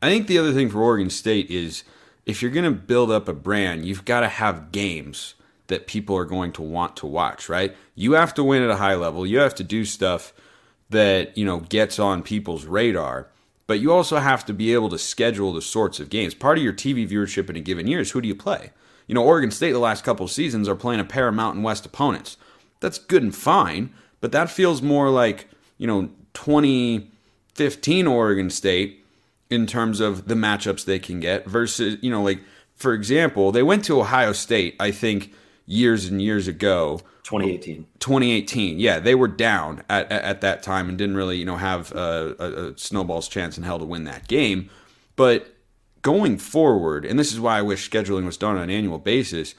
I 0.02 0.10
think 0.10 0.28
the 0.28 0.38
other 0.38 0.52
thing 0.54 0.70
for 0.70 0.82
Oregon 0.82 1.10
State 1.10 1.50
is 1.50 1.84
if 2.26 2.42
you're 2.42 2.52
going 2.52 2.66
to 2.66 2.72
build 2.72 3.12
up 3.12 3.28
a 3.28 3.34
brand, 3.34 3.86
you've 3.86 4.06
got 4.06 4.22
to 4.22 4.28
have 4.28 4.72
games 4.72 5.36
that 5.68 5.88
people 5.88 6.18
are 6.18 6.26
going 6.26 6.52
to 6.52 6.62
want 6.62 6.96
to 6.98 7.06
watch, 7.06 7.50
right? 7.50 7.76
You 7.96 8.14
have 8.14 8.34
to 8.36 8.44
win 8.44 8.62
at 8.62 8.70
a 8.70 8.76
high 8.76 8.96
level. 8.96 9.26
You 9.26 9.40
have 9.40 9.56
to 9.56 9.64
do 9.64 9.86
stuff 9.86 10.34
that, 10.90 11.38
you 11.38 11.46
know, 11.46 11.62
gets 11.62 11.98
on 11.98 12.22
people's 12.22 12.66
radar. 12.66 13.28
But 13.68 13.80
you 13.80 13.94
also 13.94 14.18
have 14.18 14.46
to 14.46 14.54
be 14.54 14.74
able 14.74 14.90
to 14.90 14.98
schedule 14.98 15.54
the 15.54 15.62
sorts 15.62 16.00
of 16.00 16.10
games. 16.10 16.34
Part 16.34 16.58
of 16.58 16.64
your 16.64 16.74
TV 16.74 17.08
viewership 17.08 17.50
in 17.50 17.56
a 17.56 17.62
given 17.62 17.88
year 17.88 18.02
is 18.02 18.12
who 18.12 18.22
do 18.22 18.28
you 18.28 18.36
play? 18.36 18.72
You 19.08 19.16
know, 19.16 19.24
Oregon 19.24 19.52
State 19.52 19.72
the 19.72 19.80
last 19.80 20.04
couple 20.04 20.28
seasons 20.28 20.68
are 20.68 20.76
playing 20.76 21.00
a 21.00 21.06
pair 21.06 21.28
of 21.28 21.36
Mountain 21.36 21.64
West 21.64 21.86
opponents. 21.86 22.38
That's 22.82 22.98
good 22.98 23.24
and 23.24 23.34
fine, 23.34 23.94
but 24.20 24.32
that 24.34 24.50
feels 24.50 24.82
more 24.82 25.10
like, 25.10 25.48
you 25.78 25.88
know, 25.88 26.10
2015 26.34 28.08
Oregon 28.08 28.50
State 28.50 29.01
in 29.52 29.68
terms 29.68 30.00
of 30.00 30.28
the 30.28 30.36
matchups 30.36 30.86
they 30.86 30.98
can 30.98 31.20
get 31.20 31.46
versus, 31.46 31.98
you 32.02 32.10
know, 32.10 32.24
like 32.24 32.40
for 32.74 32.94
example, 32.94 33.52
they 33.52 33.62
went 33.62 33.86
to 33.86 34.00
Ohio 34.00 34.32
State, 34.32 34.76
I 34.80 34.92
think 34.92 35.34
years 35.68 36.06
and 36.06 36.22
years 36.22 36.48
ago. 36.48 37.02
2018. 37.24 37.86
2018. 38.00 38.80
Yeah, 38.80 39.00
they 39.00 39.14
were 39.14 39.28
down 39.28 39.84
at, 39.90 40.12
at, 40.12 40.24
at 40.24 40.42
that 40.42 40.64
time 40.64 40.90
and 40.90 40.98
didn't 40.98 41.16
really, 41.16 41.38
you 41.38 41.46
know, 41.46 41.58
have 41.58 41.92
a, 41.92 42.36
a, 42.40 42.46
a, 42.72 42.78
snowball's 42.78 43.28
chance 43.28 43.58
in 43.58 43.64
hell 43.64 43.78
to 43.78 43.86
win 43.86 44.06
that 44.06 44.28
game. 44.28 44.70
But 45.16 45.54
going 46.02 46.38
forward, 46.38 47.06
and 47.06 47.20
this 47.20 47.32
is 47.32 47.40
why 47.40 47.60
I 47.60 47.62
wish 47.62 47.88
scheduling 47.88 48.26
was 48.26 48.38
done 48.38 48.56
on 48.56 48.64
an 48.64 48.70
annual 48.72 48.98
basis, 48.98 49.54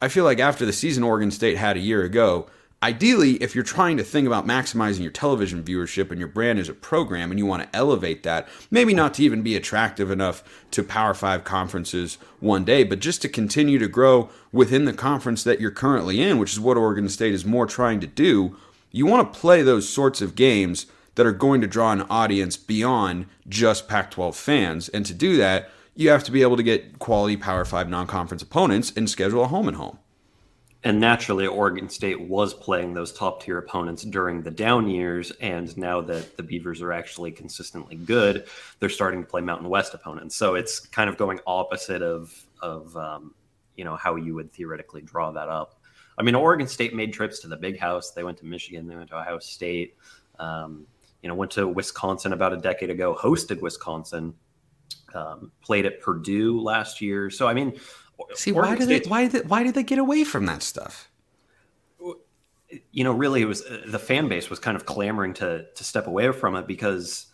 I 0.00 0.08
feel 0.08 0.24
like 0.24 0.38
after 0.38 0.64
the 0.64 0.72
season 0.72 1.02
Oregon 1.02 1.32
State 1.32 1.56
had 1.56 1.76
a 1.76 1.80
year 1.80 2.04
ago, 2.04 2.46
Ideally, 2.80 3.32
if 3.42 3.56
you're 3.56 3.64
trying 3.64 3.96
to 3.96 4.04
think 4.04 4.28
about 4.28 4.46
maximizing 4.46 5.00
your 5.00 5.10
television 5.10 5.64
viewership 5.64 6.12
and 6.12 6.18
your 6.20 6.28
brand 6.28 6.60
as 6.60 6.68
a 6.68 6.74
program 6.74 7.32
and 7.32 7.38
you 7.38 7.44
want 7.44 7.64
to 7.64 7.76
elevate 7.76 8.22
that, 8.22 8.48
maybe 8.70 8.94
not 8.94 9.14
to 9.14 9.24
even 9.24 9.42
be 9.42 9.56
attractive 9.56 10.12
enough 10.12 10.44
to 10.70 10.84
Power 10.84 11.12
5 11.12 11.42
conferences 11.42 12.18
one 12.38 12.64
day, 12.64 12.84
but 12.84 13.00
just 13.00 13.20
to 13.22 13.28
continue 13.28 13.80
to 13.80 13.88
grow 13.88 14.30
within 14.52 14.84
the 14.84 14.92
conference 14.92 15.42
that 15.42 15.60
you're 15.60 15.72
currently 15.72 16.22
in, 16.22 16.38
which 16.38 16.52
is 16.52 16.60
what 16.60 16.76
Oregon 16.76 17.08
State 17.08 17.34
is 17.34 17.44
more 17.44 17.66
trying 17.66 17.98
to 17.98 18.06
do, 18.06 18.56
you 18.92 19.06
want 19.06 19.32
to 19.32 19.40
play 19.40 19.62
those 19.62 19.88
sorts 19.88 20.22
of 20.22 20.36
games 20.36 20.86
that 21.16 21.26
are 21.26 21.32
going 21.32 21.60
to 21.60 21.66
draw 21.66 21.90
an 21.90 22.02
audience 22.02 22.56
beyond 22.56 23.26
just 23.48 23.88
Pac 23.88 24.12
12 24.12 24.36
fans. 24.36 24.88
And 24.90 25.04
to 25.04 25.14
do 25.14 25.36
that, 25.36 25.68
you 25.96 26.10
have 26.10 26.22
to 26.22 26.30
be 26.30 26.42
able 26.42 26.56
to 26.56 26.62
get 26.62 27.00
quality 27.00 27.36
Power 27.36 27.64
5 27.64 27.88
non 27.88 28.06
conference 28.06 28.40
opponents 28.40 28.92
and 28.94 29.10
schedule 29.10 29.42
a 29.42 29.48
home 29.48 29.66
and 29.66 29.76
home. 29.76 29.98
And 30.84 31.00
naturally, 31.00 31.46
Oregon 31.46 31.88
State 31.88 32.20
was 32.20 32.54
playing 32.54 32.94
those 32.94 33.12
top 33.12 33.42
tier 33.42 33.58
opponents 33.58 34.04
during 34.04 34.42
the 34.42 34.50
down 34.50 34.88
years. 34.88 35.32
And 35.40 35.76
now 35.76 36.00
that 36.02 36.36
the 36.36 36.42
Beavers 36.44 36.80
are 36.82 36.92
actually 36.92 37.32
consistently 37.32 37.96
good, 37.96 38.46
they're 38.78 38.88
starting 38.88 39.20
to 39.20 39.26
play 39.26 39.40
Mountain 39.40 39.68
West 39.68 39.92
opponents. 39.94 40.36
So 40.36 40.54
it's 40.54 40.78
kind 40.78 41.10
of 41.10 41.16
going 41.16 41.40
opposite 41.48 42.00
of, 42.00 42.32
of 42.62 42.96
um, 42.96 43.34
you 43.76 43.84
know, 43.84 43.96
how 43.96 44.14
you 44.14 44.34
would 44.34 44.52
theoretically 44.52 45.02
draw 45.02 45.32
that 45.32 45.48
up. 45.48 45.80
I 46.16 46.22
mean, 46.22 46.36
Oregon 46.36 46.68
State 46.68 46.94
made 46.94 47.12
trips 47.12 47.40
to 47.40 47.48
the 47.48 47.56
big 47.56 47.78
house. 47.78 48.12
They 48.12 48.24
went 48.24 48.38
to 48.38 48.44
Michigan, 48.44 48.86
they 48.86 48.96
went 48.96 49.08
to 49.10 49.16
Ohio 49.16 49.38
State, 49.38 49.96
um, 50.38 50.86
you 51.22 51.28
know, 51.28 51.34
went 51.34 51.50
to 51.52 51.66
Wisconsin 51.66 52.32
about 52.32 52.52
a 52.52 52.56
decade 52.56 52.90
ago, 52.90 53.16
hosted 53.20 53.60
Wisconsin, 53.60 54.34
um, 55.14 55.52
played 55.62 55.86
at 55.86 56.00
Purdue 56.00 56.60
last 56.60 57.00
year. 57.00 57.30
So, 57.30 57.46
I 57.46 57.54
mean, 57.54 57.78
See, 58.34 58.52
why 58.52 58.76
did 58.76 58.88
they 58.88 59.08
why 59.08 59.28
did 59.28 59.48
why 59.48 59.62
did 59.62 59.74
they 59.74 59.82
get 59.82 59.98
away 59.98 60.24
from 60.24 60.46
that 60.46 60.62
stuff? 60.62 61.10
You 62.92 63.04
know, 63.04 63.12
really, 63.12 63.40
it 63.40 63.46
was 63.46 63.62
uh, 63.62 63.82
the 63.86 63.98
fan 63.98 64.28
base 64.28 64.50
was 64.50 64.58
kind 64.58 64.76
of 64.76 64.84
clamoring 64.84 65.34
to 65.34 65.66
to 65.74 65.84
step 65.84 66.06
away 66.06 66.30
from 66.32 66.56
it 66.56 66.66
because 66.66 67.28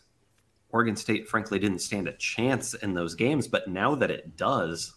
Oregon 0.70 0.96
State, 0.96 1.28
frankly, 1.28 1.58
didn't 1.58 1.80
stand 1.80 2.08
a 2.08 2.12
chance 2.12 2.74
in 2.74 2.94
those 2.94 3.14
games. 3.14 3.48
But 3.48 3.68
now 3.68 3.94
that 3.94 4.10
it 4.10 4.36
does, 4.36 4.94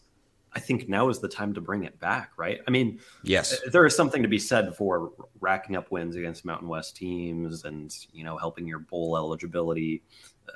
I 0.54 0.60
think 0.60 0.90
now 0.90 1.10
is 1.10 1.20
the 1.20 1.28
time 1.28 1.54
to 1.54 1.62
bring 1.62 1.84
it 1.84 2.00
back, 2.00 2.32
right? 2.38 2.60
I 2.68 2.72
mean, 2.72 3.00
yes, 3.24 3.54
uh, 3.54 3.70
there 3.72 3.86
is 3.86 3.96
something 3.96 4.22
to 4.24 4.28
be 4.28 4.40
said 4.40 4.76
for 4.76 5.12
racking 5.40 5.76
up 5.76 5.92
wins 5.92 6.16
against 6.16 6.46
Mountain 6.46 6.68
West 6.68 6.96
teams 6.96 7.64
and 7.64 7.96
you 8.12 8.24
know 8.24 8.38
helping 8.38 8.68
your 8.68 8.80
bowl 8.80 9.18
eligibility, 9.18 10.04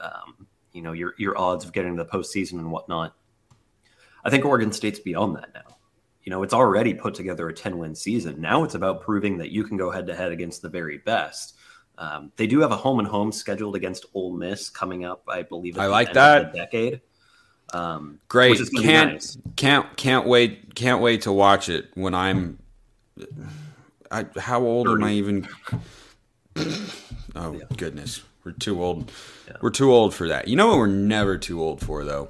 um, 0.02 0.48
you 0.74 0.82
know 0.82 0.92
your 0.92 1.14
your 1.18 1.38
odds 1.38 1.66
of 1.66 1.72
getting 1.72 1.98
to 1.98 2.04
the 2.04 2.10
postseason 2.10 2.54
and 2.54 2.72
whatnot. 2.72 3.16
I 4.24 4.30
think 4.30 4.46
Oregon 4.46 4.72
State's 4.72 5.00
beyond 5.00 5.36
that 5.36 5.54
now. 5.54 5.78
You 6.24 6.30
know, 6.30 6.44
it's 6.44 6.54
already 6.54 6.94
put 6.94 7.16
together 7.16 7.50
a 7.50 7.54
ten 7.54 7.78
win 7.78 7.96
season. 7.96 8.40
Now 8.40 8.64
it's 8.64 8.76
about 8.76 9.02
proving 9.02 9.38
that 9.40 9.52
you 9.52 9.64
can 9.64 9.78
go 9.78 9.90
head 9.90 10.08
to 10.08 10.16
head 10.16 10.32
against 10.32 10.62
the 10.62 10.70
very 10.70 11.00
best. 11.00 11.56
Um, 11.98 12.32
they 12.36 12.48
do 12.48 12.60
have 12.62 12.72
a 12.72 12.78
home 12.78 13.00
and 13.00 13.08
home 13.08 13.32
scheduled 13.32 13.76
against 13.76 14.06
Ole 14.14 14.34
Miss 14.34 14.70
coming 14.70 15.04
up, 15.06 15.24
I 15.28 15.44
believe. 15.44 15.78
I 15.78 15.88
like 15.88 16.14
that 16.14 16.54
decade. 16.54 17.02
Um, 17.74 18.20
Great. 18.28 18.60
Can't 18.82 19.14
nice. 19.14 19.38
can't 19.56 19.98
can't 19.98 20.28
wait 20.28 20.76
can't 20.76 21.02
wait 21.02 21.22
to 21.24 21.32
watch 21.32 21.70
it 21.70 21.90
when 21.96 22.14
I'm. 22.14 22.60
I, 24.10 24.26
how 24.38 24.62
old 24.62 24.88
30. 24.88 25.02
am 25.02 25.08
I 25.08 25.14
even? 25.14 25.48
oh 27.36 27.54
yeah. 27.54 27.64
goodness, 27.78 28.22
we're 28.44 28.52
too 28.52 28.84
old. 28.84 29.12
Yeah. 29.48 29.58
We're 29.62 29.70
too 29.70 29.92
old 29.92 30.14
for 30.14 30.28
that. 30.28 30.48
You 30.48 30.56
know 30.56 30.68
what? 30.68 30.78
We're 30.78 30.88
never 30.88 31.38
too 31.38 31.62
old 31.62 31.82
for 31.82 32.04
though 32.04 32.30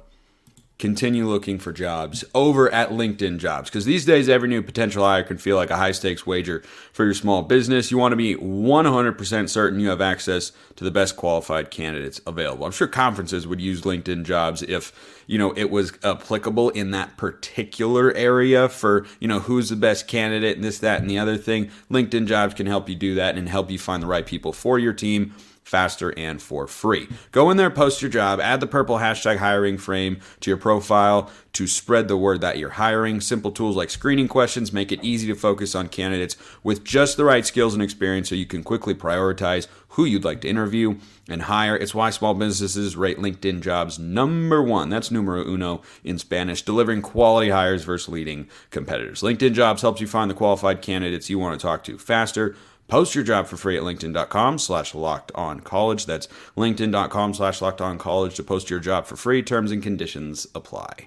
continue 0.82 1.28
looking 1.28 1.60
for 1.60 1.72
jobs 1.72 2.24
over 2.34 2.68
at 2.74 2.90
LinkedIn 2.90 3.38
Jobs 3.38 3.70
because 3.70 3.84
these 3.84 4.04
days 4.04 4.28
every 4.28 4.48
new 4.48 4.60
potential 4.60 5.04
hire 5.04 5.22
can 5.22 5.38
feel 5.38 5.54
like 5.54 5.70
a 5.70 5.76
high 5.76 5.92
stakes 5.92 6.26
wager 6.26 6.60
for 6.92 7.04
your 7.04 7.14
small 7.14 7.42
business. 7.42 7.92
You 7.92 7.98
want 7.98 8.10
to 8.10 8.16
be 8.16 8.34
100% 8.34 9.48
certain 9.48 9.78
you 9.78 9.90
have 9.90 10.00
access 10.00 10.50
to 10.74 10.82
the 10.82 10.90
best 10.90 11.16
qualified 11.16 11.70
candidates 11.70 12.20
available. 12.26 12.66
I'm 12.66 12.72
sure 12.72 12.88
conferences 12.88 13.46
would 13.46 13.60
use 13.60 13.82
LinkedIn 13.82 14.24
Jobs 14.24 14.64
if, 14.64 15.21
you 15.26 15.38
know, 15.38 15.52
it 15.56 15.70
was 15.70 15.92
applicable 16.02 16.70
in 16.70 16.90
that 16.92 17.16
particular 17.16 18.12
area 18.14 18.68
for, 18.68 19.06
you 19.20 19.28
know, 19.28 19.40
who's 19.40 19.68
the 19.68 19.76
best 19.76 20.06
candidate 20.08 20.56
and 20.56 20.64
this 20.64 20.78
that 20.78 21.00
and 21.00 21.10
the 21.10 21.18
other 21.18 21.36
thing. 21.36 21.70
LinkedIn 21.90 22.26
Jobs 22.26 22.54
can 22.54 22.66
help 22.66 22.88
you 22.88 22.94
do 22.94 23.14
that 23.14 23.36
and 23.36 23.48
help 23.48 23.70
you 23.70 23.78
find 23.78 24.02
the 24.02 24.06
right 24.06 24.26
people 24.26 24.52
for 24.52 24.78
your 24.78 24.92
team 24.92 25.34
faster 25.64 26.12
and 26.18 26.42
for 26.42 26.66
free. 26.66 27.08
Go 27.30 27.50
in 27.50 27.56
there, 27.56 27.70
post 27.70 28.02
your 28.02 28.10
job, 28.10 28.40
add 28.40 28.60
the 28.60 28.66
purple 28.66 28.98
hashtag 28.98 29.38
hiring 29.38 29.78
frame 29.78 30.20
to 30.40 30.50
your 30.50 30.58
profile 30.58 31.30
to 31.52 31.66
spread 31.66 32.08
the 32.08 32.16
word 32.16 32.40
that 32.40 32.58
you're 32.58 32.70
hiring. 32.70 33.20
Simple 33.20 33.50
tools 33.50 33.76
like 33.76 33.90
screening 33.90 34.28
questions 34.28 34.72
make 34.72 34.90
it 34.90 35.02
easy 35.02 35.26
to 35.28 35.34
focus 35.34 35.74
on 35.74 35.88
candidates 35.88 36.36
with 36.62 36.84
just 36.84 37.16
the 37.16 37.24
right 37.24 37.46
skills 37.46 37.74
and 37.74 37.82
experience 37.82 38.28
so 38.28 38.34
you 38.34 38.46
can 38.46 38.62
quickly 38.62 38.94
prioritize 38.94 39.66
who 39.92 40.04
you'd 40.04 40.24
like 40.24 40.40
to 40.42 40.48
interview 40.48 40.98
and 41.28 41.42
hire. 41.42 41.76
It's 41.76 41.94
why 41.94 42.10
small 42.10 42.34
businesses 42.34 42.96
rate 42.96 43.18
LinkedIn 43.18 43.60
jobs 43.60 43.98
number 43.98 44.62
one. 44.62 44.90
That's 44.90 45.10
numero 45.10 45.44
uno 45.46 45.82
in 46.04 46.18
Spanish, 46.18 46.62
delivering 46.62 47.02
quality 47.02 47.50
hires 47.50 47.84
versus 47.84 48.08
leading 48.08 48.48
competitors. 48.70 49.22
LinkedIn 49.22 49.54
jobs 49.54 49.82
helps 49.82 50.00
you 50.00 50.06
find 50.06 50.30
the 50.30 50.34
qualified 50.34 50.82
candidates 50.82 51.30
you 51.30 51.38
want 51.38 51.58
to 51.58 51.66
talk 51.66 51.84
to 51.84 51.98
faster 51.98 52.54
Post 52.92 53.14
your 53.14 53.24
job 53.24 53.46
for 53.46 53.56
free 53.56 53.78
at 53.78 53.84
linkedin.com 53.84 54.58
slash 54.58 54.94
locked 54.94 55.32
on 55.34 55.60
college. 55.60 56.04
That's 56.04 56.28
linkedin.com 56.58 57.32
slash 57.32 57.62
locked 57.62 57.80
on 57.80 57.96
college 57.96 58.34
to 58.34 58.42
post 58.42 58.68
your 58.68 58.80
job 58.80 59.06
for 59.06 59.16
free. 59.16 59.42
Terms 59.42 59.70
and 59.70 59.82
conditions 59.82 60.46
apply. 60.54 61.06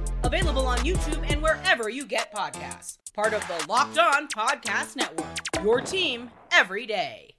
Available 0.23 0.67
on 0.67 0.77
YouTube 0.79 1.29
and 1.31 1.41
wherever 1.41 1.89
you 1.89 2.05
get 2.05 2.33
podcasts. 2.33 2.97
Part 3.13 3.33
of 3.33 3.45
the 3.47 3.65
Locked 3.67 3.97
On 3.97 4.27
Podcast 4.27 4.95
Network. 4.95 5.63
Your 5.63 5.81
team 5.81 6.29
every 6.51 6.85
day. 6.85 7.35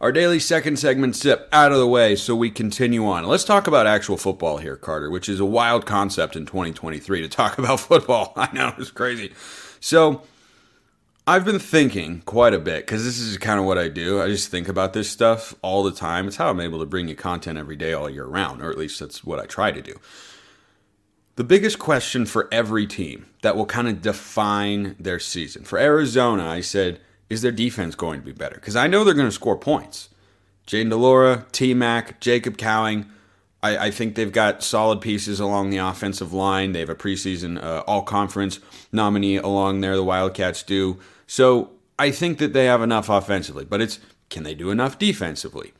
Our 0.00 0.10
daily 0.10 0.40
second 0.40 0.80
segment 0.80 1.14
step 1.14 1.48
out 1.52 1.70
of 1.70 1.78
the 1.78 1.86
way 1.86 2.16
so 2.16 2.34
we 2.34 2.50
continue 2.50 3.06
on. 3.06 3.24
Let's 3.24 3.44
talk 3.44 3.68
about 3.68 3.86
actual 3.86 4.16
football 4.16 4.58
here, 4.58 4.76
Carter, 4.76 5.08
which 5.10 5.28
is 5.28 5.38
a 5.38 5.44
wild 5.44 5.86
concept 5.86 6.34
in 6.34 6.44
2023 6.44 7.20
to 7.20 7.28
talk 7.28 7.56
about 7.58 7.78
football. 7.78 8.32
I 8.34 8.52
know, 8.52 8.74
it's 8.78 8.90
crazy. 8.90 9.32
So, 9.78 10.22
I've 11.24 11.44
been 11.44 11.60
thinking 11.60 12.22
quite 12.22 12.52
a 12.52 12.58
bit 12.58 12.84
because 12.84 13.04
this 13.04 13.20
is 13.20 13.38
kind 13.38 13.60
of 13.60 13.64
what 13.64 13.78
I 13.78 13.86
do. 13.86 14.20
I 14.20 14.26
just 14.26 14.50
think 14.50 14.68
about 14.68 14.92
this 14.92 15.08
stuff 15.08 15.54
all 15.62 15.84
the 15.84 15.92
time. 15.92 16.26
It's 16.26 16.36
how 16.36 16.50
I'm 16.50 16.58
able 16.58 16.80
to 16.80 16.86
bring 16.86 17.06
you 17.06 17.14
content 17.14 17.58
every 17.58 17.76
day, 17.76 17.92
all 17.92 18.10
year 18.10 18.24
round, 18.24 18.60
or 18.60 18.70
at 18.70 18.78
least 18.78 18.98
that's 18.98 19.22
what 19.22 19.38
I 19.38 19.46
try 19.46 19.70
to 19.70 19.80
do. 19.80 19.94
The 21.36 21.44
biggest 21.44 21.78
question 21.78 22.26
for 22.26 22.48
every 22.50 22.88
team 22.88 23.26
that 23.42 23.56
will 23.56 23.66
kind 23.66 23.86
of 23.86 24.02
define 24.02 24.96
their 24.98 25.20
season. 25.20 25.62
For 25.62 25.78
Arizona, 25.78 26.44
I 26.44 26.60
said, 26.60 27.00
is 27.30 27.40
their 27.40 27.52
defense 27.52 27.94
going 27.94 28.20
to 28.20 28.26
be 28.26 28.32
better? 28.32 28.56
Because 28.56 28.74
I 28.74 28.88
know 28.88 29.04
they're 29.04 29.14
going 29.14 29.28
to 29.28 29.32
score 29.32 29.56
points. 29.56 30.08
Jayden 30.66 30.90
de 30.90 30.96
Laura, 30.96 31.46
T 31.52 31.72
Mac, 31.72 32.20
Jacob 32.20 32.56
Cowing. 32.56 33.06
I, 33.62 33.86
I, 33.86 33.90
think 33.90 34.14
they've 34.14 34.32
got 34.32 34.62
solid 34.62 35.00
pieces 35.00 35.38
along 35.38 35.70
the 35.70 35.78
offensive 35.78 36.32
line. 36.32 36.72
They 36.72 36.80
have 36.80 36.88
a 36.88 36.94
preseason 36.94 37.62
uh, 37.62 37.84
all 37.86 38.02
conference 38.02 38.58
nominee 38.90 39.36
along 39.36 39.80
there, 39.80 39.94
the 39.94 40.02
Wildcats 40.02 40.62
do. 40.62 40.98
So 41.26 41.70
I 41.98 42.10
think 42.10 42.38
that 42.38 42.52
they 42.52 42.64
have 42.66 42.82
enough 42.82 43.08
offensively, 43.08 43.64
but 43.64 43.80
it's 43.80 44.00
can 44.28 44.42
they 44.42 44.54
do 44.54 44.70
enough 44.70 44.98
defensively? 44.98 45.72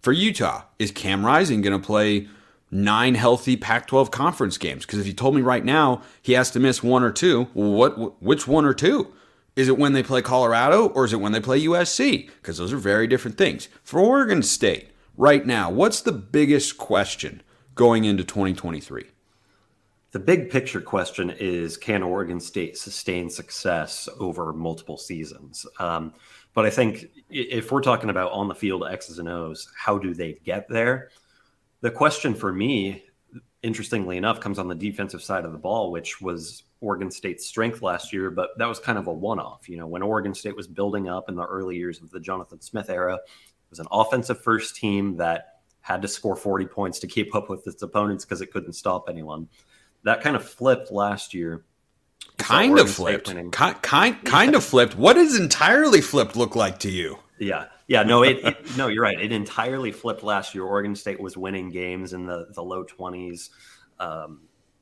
For 0.00 0.12
Utah, 0.12 0.62
is 0.78 0.90
Cam 0.92 1.26
Rising 1.26 1.60
going 1.62 1.78
to 1.78 1.84
play 1.84 2.28
nine 2.70 3.16
healthy 3.16 3.56
Pac 3.56 3.88
12 3.88 4.10
conference 4.10 4.56
games? 4.58 4.86
Because 4.86 5.00
if 5.00 5.06
you 5.06 5.12
told 5.12 5.34
me 5.34 5.42
right 5.42 5.64
now 5.64 6.02
he 6.22 6.34
has 6.34 6.50
to 6.52 6.60
miss 6.60 6.82
one 6.82 7.02
or 7.02 7.10
two, 7.10 7.44
what, 7.52 8.22
which 8.22 8.46
one 8.46 8.64
or 8.64 8.74
two? 8.74 9.12
Is 9.56 9.68
it 9.68 9.78
when 9.78 9.94
they 9.94 10.02
play 10.02 10.22
Colorado 10.22 10.88
or 10.88 11.04
is 11.04 11.12
it 11.12 11.20
when 11.20 11.32
they 11.32 11.40
play 11.40 11.60
USC? 11.62 12.26
Because 12.26 12.58
those 12.58 12.72
are 12.72 12.78
very 12.78 13.06
different 13.06 13.38
things. 13.38 13.68
For 13.82 13.98
Oregon 13.98 14.42
State, 14.42 14.90
right 15.16 15.44
now, 15.44 15.70
what's 15.70 16.00
the 16.00 16.12
biggest 16.12 16.78
question 16.78 17.42
going 17.74 18.04
into 18.04 18.24
2023? 18.24 19.04
The 20.12 20.18
big 20.18 20.50
picture 20.50 20.80
question 20.80 21.30
is 21.30 21.76
can 21.76 22.02
Oregon 22.02 22.40
State 22.40 22.78
sustain 22.78 23.28
success 23.28 24.08
over 24.18 24.52
multiple 24.52 24.96
seasons? 24.96 25.66
Um, 25.78 26.14
but 26.54 26.64
I 26.64 26.70
think 26.70 27.10
if 27.28 27.70
we're 27.70 27.82
talking 27.82 28.08
about 28.08 28.32
on 28.32 28.48
the 28.48 28.54
field 28.54 28.84
X's 28.88 29.18
and 29.18 29.28
O's, 29.28 29.70
how 29.76 29.98
do 29.98 30.14
they 30.14 30.38
get 30.44 30.68
there? 30.68 31.10
The 31.82 31.90
question 31.90 32.34
for 32.34 32.50
me, 32.50 33.04
interestingly 33.62 34.16
enough, 34.16 34.40
comes 34.40 34.58
on 34.58 34.68
the 34.68 34.74
defensive 34.74 35.22
side 35.22 35.44
of 35.44 35.52
the 35.52 35.58
ball, 35.58 35.90
which 35.90 36.20
was 36.22 36.62
Oregon 36.80 37.10
State's 37.10 37.46
strength 37.46 37.82
last 37.82 38.12
year, 38.12 38.30
but 38.30 38.56
that 38.56 38.66
was 38.66 38.78
kind 38.78 38.96
of 38.96 39.06
a 39.06 39.12
one 39.12 39.38
off. 39.38 39.68
You 39.68 39.76
know, 39.76 39.86
when 39.86 40.02
Oregon 40.02 40.34
State 40.34 40.56
was 40.56 40.66
building 40.66 41.08
up 41.08 41.28
in 41.28 41.34
the 41.34 41.44
early 41.44 41.76
years 41.76 42.00
of 42.00 42.10
the 42.10 42.20
Jonathan 42.20 42.60
Smith 42.60 42.88
era, 42.88 43.18
was 43.76 43.86
an 43.86 43.88
offensive 43.90 44.42
first 44.42 44.76
team 44.76 45.16
that 45.16 45.58
had 45.80 46.02
to 46.02 46.08
score 46.08 46.36
40 46.36 46.66
points 46.66 46.98
to 47.00 47.06
keep 47.06 47.34
up 47.34 47.48
with 47.48 47.66
its 47.66 47.82
opponents 47.82 48.24
because 48.24 48.40
it 48.40 48.52
couldn't 48.52 48.72
stop 48.72 49.08
anyone. 49.08 49.48
That 50.04 50.20
kind 50.20 50.36
of 50.36 50.48
flipped 50.48 50.90
last 50.90 51.34
year. 51.34 51.64
Kind 52.38 52.78
of 52.78 52.90
flipped. 52.90 53.34
Kind, 53.52 53.82
kind, 53.82 54.24
kind 54.24 54.52
yeah. 54.52 54.56
of 54.56 54.64
flipped. 54.64 54.96
What 54.96 55.14
does 55.14 55.38
entirely 55.38 56.00
flipped 56.00 56.36
look 56.36 56.56
like 56.56 56.78
to 56.80 56.90
you? 56.90 57.18
Yeah. 57.38 57.66
Yeah, 57.88 58.02
no, 58.02 58.24
it, 58.24 58.38
it, 58.44 58.76
no, 58.76 58.88
you're 58.88 59.02
right. 59.02 59.20
It 59.20 59.30
entirely 59.30 59.92
flipped 59.92 60.24
last 60.24 60.56
year. 60.56 60.64
Oregon 60.64 60.96
State 60.96 61.20
was 61.20 61.36
winning 61.36 61.70
games 61.70 62.14
in 62.14 62.26
the 62.26 62.48
the 62.52 62.62
low 62.62 62.84
20s. 62.84 63.50
Um, 64.00 64.40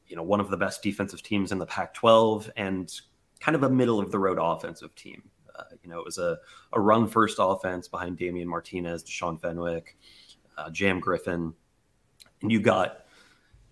you 0.08 0.16
know 0.16 0.22
one 0.22 0.40
of 0.40 0.48
the 0.50 0.56
best 0.56 0.82
defensive 0.82 1.22
teams 1.22 1.52
in 1.52 1.58
the 1.58 1.66
Pac-12 1.66 2.50
and 2.56 2.90
kind 3.40 3.56
of 3.56 3.62
a 3.62 3.68
middle 3.70 4.00
of 4.00 4.10
the 4.10 4.18
road 4.18 4.38
offensive 4.40 4.94
team. 4.94 5.22
Uh, 5.56 5.64
you 5.82 5.90
know, 5.90 5.99
it 5.99 6.04
was 6.04 6.18
a, 6.18 6.38
a 6.73 6.80
run 6.80 7.06
first 7.06 7.37
offense 7.38 7.88
behind 7.88 8.16
Damien 8.18 8.49
Martinez, 8.49 9.04
Deshaun 9.04 9.40
Fenwick, 9.40 9.96
uh, 10.56 10.70
Jam 10.70 11.00
Griffin, 11.00 11.54
and 12.42 12.52
you 12.52 12.61
got 12.61 13.04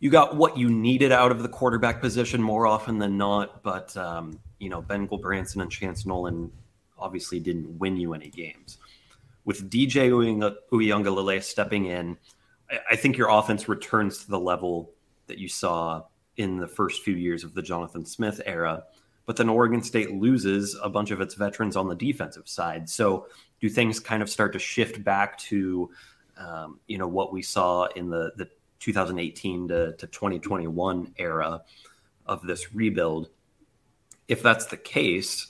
you 0.00 0.10
got 0.10 0.36
what 0.36 0.58
you 0.58 0.68
needed 0.68 1.12
out 1.12 1.30
of 1.30 1.42
the 1.42 1.48
quarterback 1.48 2.00
position 2.00 2.42
more 2.42 2.66
often 2.66 2.98
than 2.98 3.16
not. 3.16 3.62
But 3.62 3.96
um, 3.96 4.40
you 4.58 4.68
know, 4.68 4.82
Ben 4.82 5.06
Gulbranson 5.06 5.62
and 5.62 5.70
Chance 5.70 6.06
Nolan 6.06 6.50
obviously 6.98 7.40
didn't 7.40 7.78
win 7.78 7.96
you 7.96 8.14
any 8.14 8.28
games. 8.28 8.78
With 9.44 9.70
DJ 9.70 10.10
Uiagalelei 10.72 11.42
stepping 11.42 11.86
in, 11.86 12.16
I, 12.70 12.78
I 12.92 12.96
think 12.96 13.16
your 13.16 13.28
offense 13.28 13.68
returns 13.68 14.18
to 14.24 14.30
the 14.30 14.38
level 14.38 14.92
that 15.26 15.38
you 15.38 15.48
saw 15.48 16.02
in 16.36 16.58
the 16.58 16.68
first 16.68 17.02
few 17.02 17.14
years 17.14 17.44
of 17.44 17.54
the 17.54 17.62
Jonathan 17.62 18.04
Smith 18.04 18.40
era. 18.46 18.84
But 19.24 19.36
then 19.36 19.48
Oregon 19.48 19.82
State 19.82 20.12
loses 20.12 20.76
a 20.82 20.88
bunch 20.88 21.10
of 21.10 21.20
its 21.20 21.34
veterans 21.34 21.76
on 21.76 21.88
the 21.88 21.94
defensive 21.94 22.48
side. 22.48 22.88
So 22.88 23.26
do 23.60 23.68
things 23.68 24.00
kind 24.00 24.22
of 24.22 24.28
start 24.28 24.52
to 24.54 24.58
shift 24.58 25.02
back 25.04 25.38
to 25.38 25.90
um, 26.36 26.80
you 26.86 26.98
know 26.98 27.08
what 27.08 27.32
we 27.32 27.42
saw 27.42 27.86
in 27.86 28.10
the 28.10 28.32
the 28.36 28.48
2018 28.80 29.68
to, 29.68 29.92
to 29.92 30.06
2021 30.06 31.14
era 31.18 31.62
of 32.26 32.42
this 32.42 32.74
rebuild? 32.74 33.28
If 34.26 34.42
that's 34.42 34.66
the 34.66 34.76
case, 34.76 35.48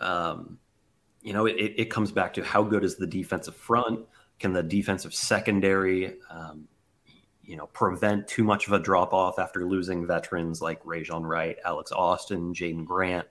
um, 0.00 0.58
you 1.22 1.32
know, 1.32 1.46
it, 1.46 1.74
it 1.76 1.90
comes 1.90 2.12
back 2.12 2.34
to 2.34 2.44
how 2.44 2.62
good 2.62 2.84
is 2.84 2.96
the 2.96 3.06
defensive 3.06 3.56
front? 3.56 4.00
Can 4.38 4.52
the 4.52 4.62
defensive 4.62 5.14
secondary, 5.14 6.16
um, 6.30 6.66
you 7.52 7.58
know, 7.58 7.66
prevent 7.66 8.26
too 8.26 8.44
much 8.44 8.66
of 8.66 8.72
a 8.72 8.78
drop 8.78 9.12
off 9.12 9.38
after 9.38 9.66
losing 9.66 10.06
veterans 10.06 10.62
like 10.62 10.82
Rejzohn 10.84 11.28
Wright, 11.28 11.58
Alex 11.66 11.92
Austin, 11.92 12.54
Jaydon 12.54 12.86
Grant? 12.86 13.28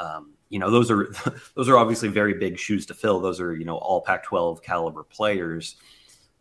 Um, 0.00 0.32
you 0.48 0.58
know, 0.58 0.72
those 0.72 0.90
are 0.90 1.12
those 1.54 1.68
are 1.68 1.78
obviously 1.78 2.08
very 2.08 2.34
big 2.34 2.58
shoes 2.58 2.84
to 2.86 2.94
fill. 2.94 3.20
Those 3.20 3.40
are 3.40 3.54
you 3.54 3.64
know 3.64 3.76
all 3.76 4.00
Pac-12 4.00 4.60
caliber 4.64 5.04
players. 5.04 5.76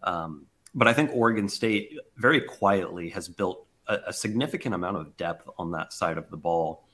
Um, 0.01 0.47
but 0.73 0.87
I 0.87 0.93
think 0.93 1.11
Oregon 1.13 1.47
State 1.47 1.99
very 2.17 2.41
quietly 2.41 3.09
has 3.09 3.29
built 3.29 3.67
a, 3.87 3.99
a 4.07 4.13
significant 4.13 4.73
amount 4.73 4.97
of 4.97 5.15
depth 5.15 5.47
on 5.59 5.69
that 5.73 5.93
side 5.93 6.17
of 6.17 6.31
the 6.31 6.37
ball 6.37 6.87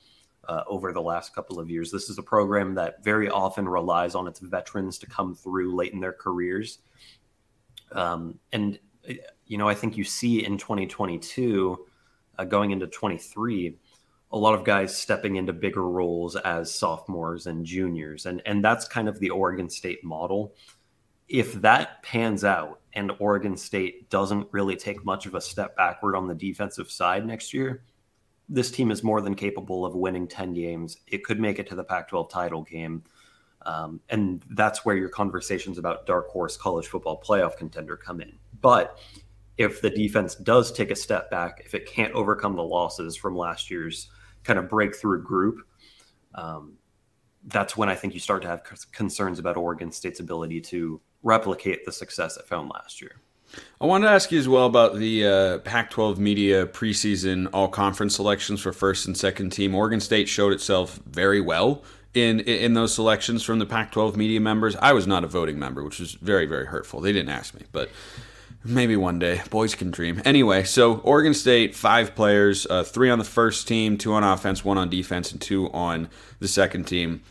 uh, 0.50 0.64
over 0.68 0.92
the 0.92 1.02
last 1.02 1.34
couple 1.34 1.62
of 1.62 1.70
years. 1.70 1.92
This 1.92 2.10
is 2.10 2.18
a 2.18 2.24
program 2.24 2.76
that 2.76 3.02
very 3.06 3.30
often 3.30 3.70
relies 3.70 4.16
on 4.16 4.28
its 4.28 4.42
veterans 4.42 4.98
to 5.00 5.08
come 5.08 5.34
through 5.34 5.78
late 5.78 5.94
in 5.94 6.02
their 6.02 6.12
careers. 6.12 6.80
Um, 7.94 8.38
and, 8.52 8.80
you 9.48 9.58
know, 9.58 9.68
I 9.68 9.76
think 9.76 9.98
you 9.98 10.04
see 10.04 10.46
in 10.46 10.58
2022, 10.58 11.86
uh, 12.38 12.44
going 12.44 12.72
into 12.72 12.88
23, 12.88 13.78
a 14.32 14.38
lot 14.38 14.56
of 14.56 14.64
guys 14.64 14.98
stepping 14.98 15.36
into 15.36 15.54
bigger 15.54 15.88
roles 15.88 16.36
as 16.36 16.74
sophomores 16.74 17.48
and 17.48 17.66
juniors. 17.66 18.26
And, 18.26 18.42
and 18.46 18.64
that's 18.64 18.88
kind 18.88 19.08
of 19.08 19.20
the 19.20 19.30
Oregon 19.30 19.70
State 19.70 20.04
model. 20.04 20.56
If 21.28 21.54
that 21.62 22.04
pans 22.04 22.44
out 22.44 22.82
and 22.94 23.12
Oregon 23.20 23.56
State 23.56 24.10
doesn't 24.10 24.48
really 24.52 24.76
take 24.76 25.06
much 25.06 25.26
of 25.26 25.36
a 25.36 25.42
step 25.42 25.76
backward 25.76 26.16
on 26.16 26.28
the 26.28 26.36
defensive 26.36 26.92
side 26.92 27.26
next 27.26 27.54
year, 27.54 27.84
this 28.50 28.70
team 28.72 28.92
is 28.92 29.04
more 29.04 29.22
than 29.22 29.36
capable 29.36 29.86
of 29.86 29.96
winning 29.96 30.28
10 30.28 30.54
games. 30.54 30.98
It 31.08 31.24
could 31.24 31.40
make 31.40 31.58
it 31.60 31.68
to 31.70 31.76
the 31.76 31.84
Pac 31.84 32.10
12 32.10 32.30
title 32.30 32.64
game. 32.64 33.04
Um, 33.66 34.00
and 34.10 34.44
that's 34.52 34.86
where 34.86 34.96
your 34.96 35.10
conversations 35.10 35.78
about 35.78 36.06
dark 36.06 36.28
horse 36.30 36.56
college 36.56 36.88
football 36.88 37.22
playoff 37.26 37.58
contender 37.58 37.98
come 37.98 38.22
in. 38.22 38.34
But 38.62 39.00
if 39.58 39.82
the 39.82 39.90
defense 39.90 40.36
does 40.36 40.72
take 40.72 40.92
a 40.92 40.96
step 40.96 41.32
back, 41.32 41.62
if 41.66 41.74
it 41.74 41.86
can't 41.86 42.14
overcome 42.14 42.56
the 42.56 42.64
losses 42.64 43.16
from 43.16 43.36
last 43.38 43.72
year's 43.72 44.10
kind 44.44 44.60
of 44.60 44.70
breakthrough 44.70 45.24
group, 45.24 45.60
um, 46.36 46.74
that's 47.48 47.78
when 47.78 47.90
I 47.90 47.96
think 47.96 48.14
you 48.14 48.20
start 48.20 48.42
to 48.42 48.48
have 48.48 48.64
concerns 48.92 49.40
about 49.40 49.58
Oregon 49.58 49.92
State's 49.92 50.20
ability 50.20 50.62
to 50.62 51.00
replicate 51.24 51.86
the 51.86 51.92
success 51.92 52.38
it 52.38 52.48
found 52.48 52.70
last 52.70 53.02
year. 53.02 53.22
I 53.80 53.86
wanted 53.86 54.08
to 54.08 54.12
ask 54.12 54.32
you 54.32 54.40
as 54.40 54.50
well 54.50 54.66
about 54.66 54.96
the 54.96 55.26
uh, 55.26 55.58
Pac 55.60 55.92
12 55.92 56.20
media 56.20 56.66
preseason 56.66 57.48
all 57.54 57.68
conference 57.68 58.16
selections 58.16 58.62
for 58.62 58.74
first 58.74 59.06
and 59.06 59.16
second 59.16 59.52
team. 59.52 59.76
Oregon 59.76 60.00
State 60.00 60.28
showed 60.28 60.52
itself 60.52 61.00
very 61.06 61.40
well 61.40 61.84
in 62.14 62.40
in 62.42 62.74
those 62.74 62.94
selections 62.94 63.44
from 63.44 63.60
the 63.60 63.66
Pac 63.66 63.92
12 63.92 64.18
media 64.18 64.42
members. 64.42 64.76
I 64.78 64.94
was 64.94 65.06
not 65.06 65.24
a 65.24 65.28
voting 65.28 65.60
member, 65.60 65.84
which 65.84 66.00
was 66.00 66.14
very, 66.14 66.46
very 66.46 66.66
hurtful. 66.66 67.02
They 67.02 67.14
didn't 67.14 67.30
ask 67.30 67.54
me, 67.54 67.62
but 67.72 67.90
maybe 68.66 68.96
one 68.96 69.20
day. 69.20 69.42
Boys 69.50 69.76
can 69.76 69.92
dream. 69.92 70.22
Anyway, 70.26 70.64
so 70.64 70.98
Oregon 70.98 71.34
State, 71.34 71.76
five 71.76 72.16
players, 72.16 72.66
uh, 72.70 72.84
three 72.84 73.10
on 73.10 73.20
the 73.20 73.26
first 73.26 73.68
team, 73.68 73.98
two 73.98 74.14
on 74.14 74.24
offense, 74.24 74.66
one 74.66 74.78
on 74.78 74.90
defense, 74.90 75.32
and 75.32 75.40
two 75.40 75.72
on 75.72 76.10
the 76.40 76.48
second 76.48 76.86
team. 76.86 77.22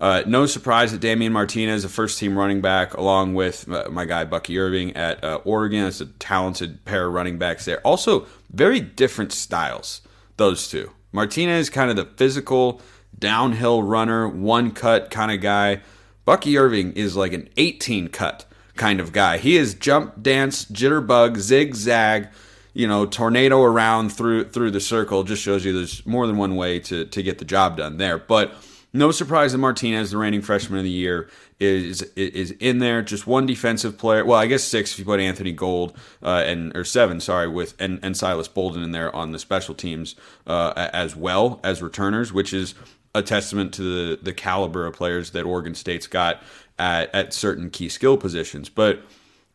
Uh, 0.00 0.22
no 0.26 0.46
surprise 0.46 0.92
that 0.92 1.00
Damien 1.00 1.32
Martinez, 1.32 1.84
a 1.84 1.88
first 1.88 2.18
team 2.18 2.36
running 2.36 2.62
back, 2.62 2.94
along 2.94 3.34
with 3.34 3.70
uh, 3.70 3.88
my 3.90 4.06
guy 4.06 4.24
Bucky 4.24 4.58
Irving 4.58 4.96
at 4.96 5.22
uh, 5.22 5.40
Oregon. 5.44 5.84
It's 5.84 6.00
a 6.00 6.06
talented 6.06 6.84
pair 6.86 7.06
of 7.06 7.12
running 7.12 7.38
backs 7.38 7.66
there. 7.66 7.80
Also, 7.80 8.26
very 8.50 8.80
different 8.80 9.32
styles, 9.32 10.00
those 10.38 10.68
two. 10.68 10.90
Martinez, 11.12 11.68
kind 11.68 11.90
of 11.90 11.96
the 11.96 12.06
physical, 12.06 12.80
downhill 13.18 13.82
runner, 13.82 14.26
one 14.26 14.70
cut 14.70 15.10
kind 15.10 15.30
of 15.30 15.42
guy. 15.42 15.82
Bucky 16.24 16.56
Irving 16.56 16.92
is 16.92 17.14
like 17.14 17.34
an 17.34 17.50
18 17.58 18.08
cut 18.08 18.46
kind 18.80 18.98
of 18.98 19.12
guy. 19.12 19.36
He 19.36 19.58
is 19.58 19.74
jump, 19.74 20.22
dance, 20.22 20.64
jitterbug, 20.64 21.36
zigzag, 21.36 22.28
you 22.72 22.88
know, 22.88 23.04
tornado 23.04 23.62
around 23.62 24.10
through 24.10 24.48
through 24.48 24.70
the 24.70 24.80
circle. 24.80 25.22
Just 25.22 25.42
shows 25.42 25.66
you 25.66 25.74
there's 25.74 26.04
more 26.06 26.26
than 26.26 26.38
one 26.38 26.56
way 26.56 26.80
to, 26.80 27.04
to 27.04 27.22
get 27.22 27.38
the 27.38 27.44
job 27.44 27.76
done 27.76 27.98
there. 27.98 28.16
But 28.16 28.54
no 28.94 29.10
surprise 29.10 29.52
that 29.52 29.58
Martinez, 29.58 30.12
the 30.12 30.16
reigning 30.16 30.40
freshman 30.40 30.78
of 30.78 30.84
the 30.84 30.90
year, 30.90 31.28
is 31.60 32.00
is 32.16 32.52
in 32.52 32.78
there. 32.78 33.02
Just 33.02 33.26
one 33.26 33.44
defensive 33.44 33.98
player. 33.98 34.24
Well, 34.24 34.38
I 34.38 34.46
guess 34.46 34.64
six 34.64 34.92
if 34.94 34.98
you 34.98 35.04
put 35.04 35.20
Anthony 35.20 35.52
Gould 35.52 35.94
uh, 36.22 36.42
and 36.46 36.74
or 36.74 36.84
seven, 36.84 37.20
sorry, 37.20 37.48
with 37.48 37.74
and, 37.78 38.00
and 38.02 38.16
Silas 38.16 38.48
Bolden 38.48 38.82
in 38.82 38.92
there 38.92 39.14
on 39.14 39.32
the 39.32 39.38
special 39.38 39.74
teams 39.74 40.16
uh, 40.46 40.72
as 40.94 41.14
well 41.14 41.60
as 41.62 41.82
returners, 41.82 42.32
which 42.32 42.54
is 42.54 42.74
a 43.14 43.22
testament 43.22 43.74
to 43.74 43.82
the 43.82 44.22
the 44.22 44.32
caliber 44.32 44.86
of 44.86 44.94
players 44.94 45.32
that 45.32 45.44
Oregon 45.44 45.74
State's 45.74 46.06
got 46.06 46.42
at 46.80 47.14
at 47.14 47.32
certain 47.32 47.70
key 47.70 47.88
skill 47.88 48.16
positions. 48.16 48.68
But 48.68 49.02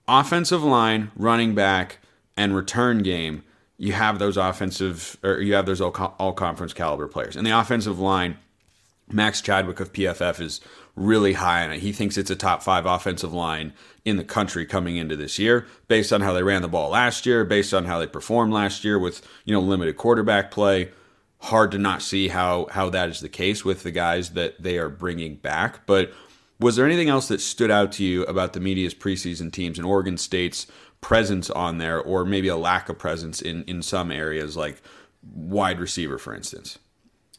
offensive 0.08 0.64
line, 0.64 1.12
running 1.16 1.56
back, 1.56 1.98
and 2.38 2.56
return 2.56 3.00
game, 3.00 3.44
you 3.78 3.94
have 3.94 4.20
those 4.20 4.38
offensive 4.38 5.18
or 5.24 5.42
you 5.42 5.56
have 5.56 5.66
those 5.66 5.82
all, 5.82 5.92
all 6.20 6.34
conference 6.34 6.74
caliber 6.74 7.08
players, 7.08 7.36
and 7.36 7.46
the 7.46 7.58
offensive 7.58 8.00
line 8.00 8.38
Max 9.12 9.42
Chadwick 9.42 9.80
of 9.80 9.94
PFF 9.94 10.40
is 10.40 10.62
really 10.96 11.34
high 11.34 11.64
on 11.64 11.72
it. 11.72 11.80
He 11.80 11.92
thinks 11.92 12.18
it's 12.18 12.32
a 12.32 12.36
top 12.36 12.64
five 12.64 12.86
offensive 12.86 13.34
line 13.34 13.74
in 14.04 14.18
the 14.18 14.24
country 14.24 14.66
coming 14.66 14.98
into 14.98 15.16
this 15.16 15.38
year, 15.38 15.68
based 15.88 16.14
on 16.14 16.22
how 16.22 16.34
they 16.34 16.44
ran 16.44 16.62
the 16.62 16.68
ball 16.68 16.92
last 16.92 17.26
year, 17.26 17.44
based 17.44 17.74
on 17.74 17.86
how 17.86 18.00
they 18.00 18.08
performed 18.08 18.54
last 18.54 18.84
year 18.84 18.98
with 18.98 19.28
you 19.46 19.54
know 19.54 19.62
limited 19.62 19.98
quarterback 19.98 20.52
play. 20.52 20.92
Hard 21.40 21.72
to 21.72 21.78
not 21.78 22.02
see 22.02 22.30
how 22.30 22.68
how 22.72 22.90
that 22.90 23.10
is 23.10 23.20
the 23.20 23.30
case 23.30 23.64
with 23.64 23.84
the 23.84 23.92
guys 23.92 24.32
that 24.32 24.62
they 24.62 24.78
are 24.78 24.90
bringing 24.90 25.36
back. 25.36 25.86
But 25.86 26.12
was 26.60 26.76
there 26.76 26.86
anything 26.86 27.10
else 27.10 27.28
that 27.28 27.42
stood 27.42 27.72
out 27.72 27.92
to 27.94 28.04
you 28.04 28.24
about 28.24 28.54
the 28.54 28.60
media's 28.60 28.94
preseason 28.94 29.52
teams 29.52 29.78
and 29.78 29.86
Oregon 29.86 30.18
State's 30.18 30.68
presence 31.02 31.50
on 31.50 31.78
there, 31.78 32.02
or 32.02 32.26
maybe 32.26 32.48
a 32.48 32.56
lack 32.56 32.90
of 32.90 32.98
presence 32.98 33.42
in 33.42 33.64
in 33.64 33.82
some 33.82 34.12
areas, 34.12 34.56
like 34.56 34.82
wide 35.34 35.80
receiver, 35.80 36.18
for 36.18 36.34
instance? 36.34 36.80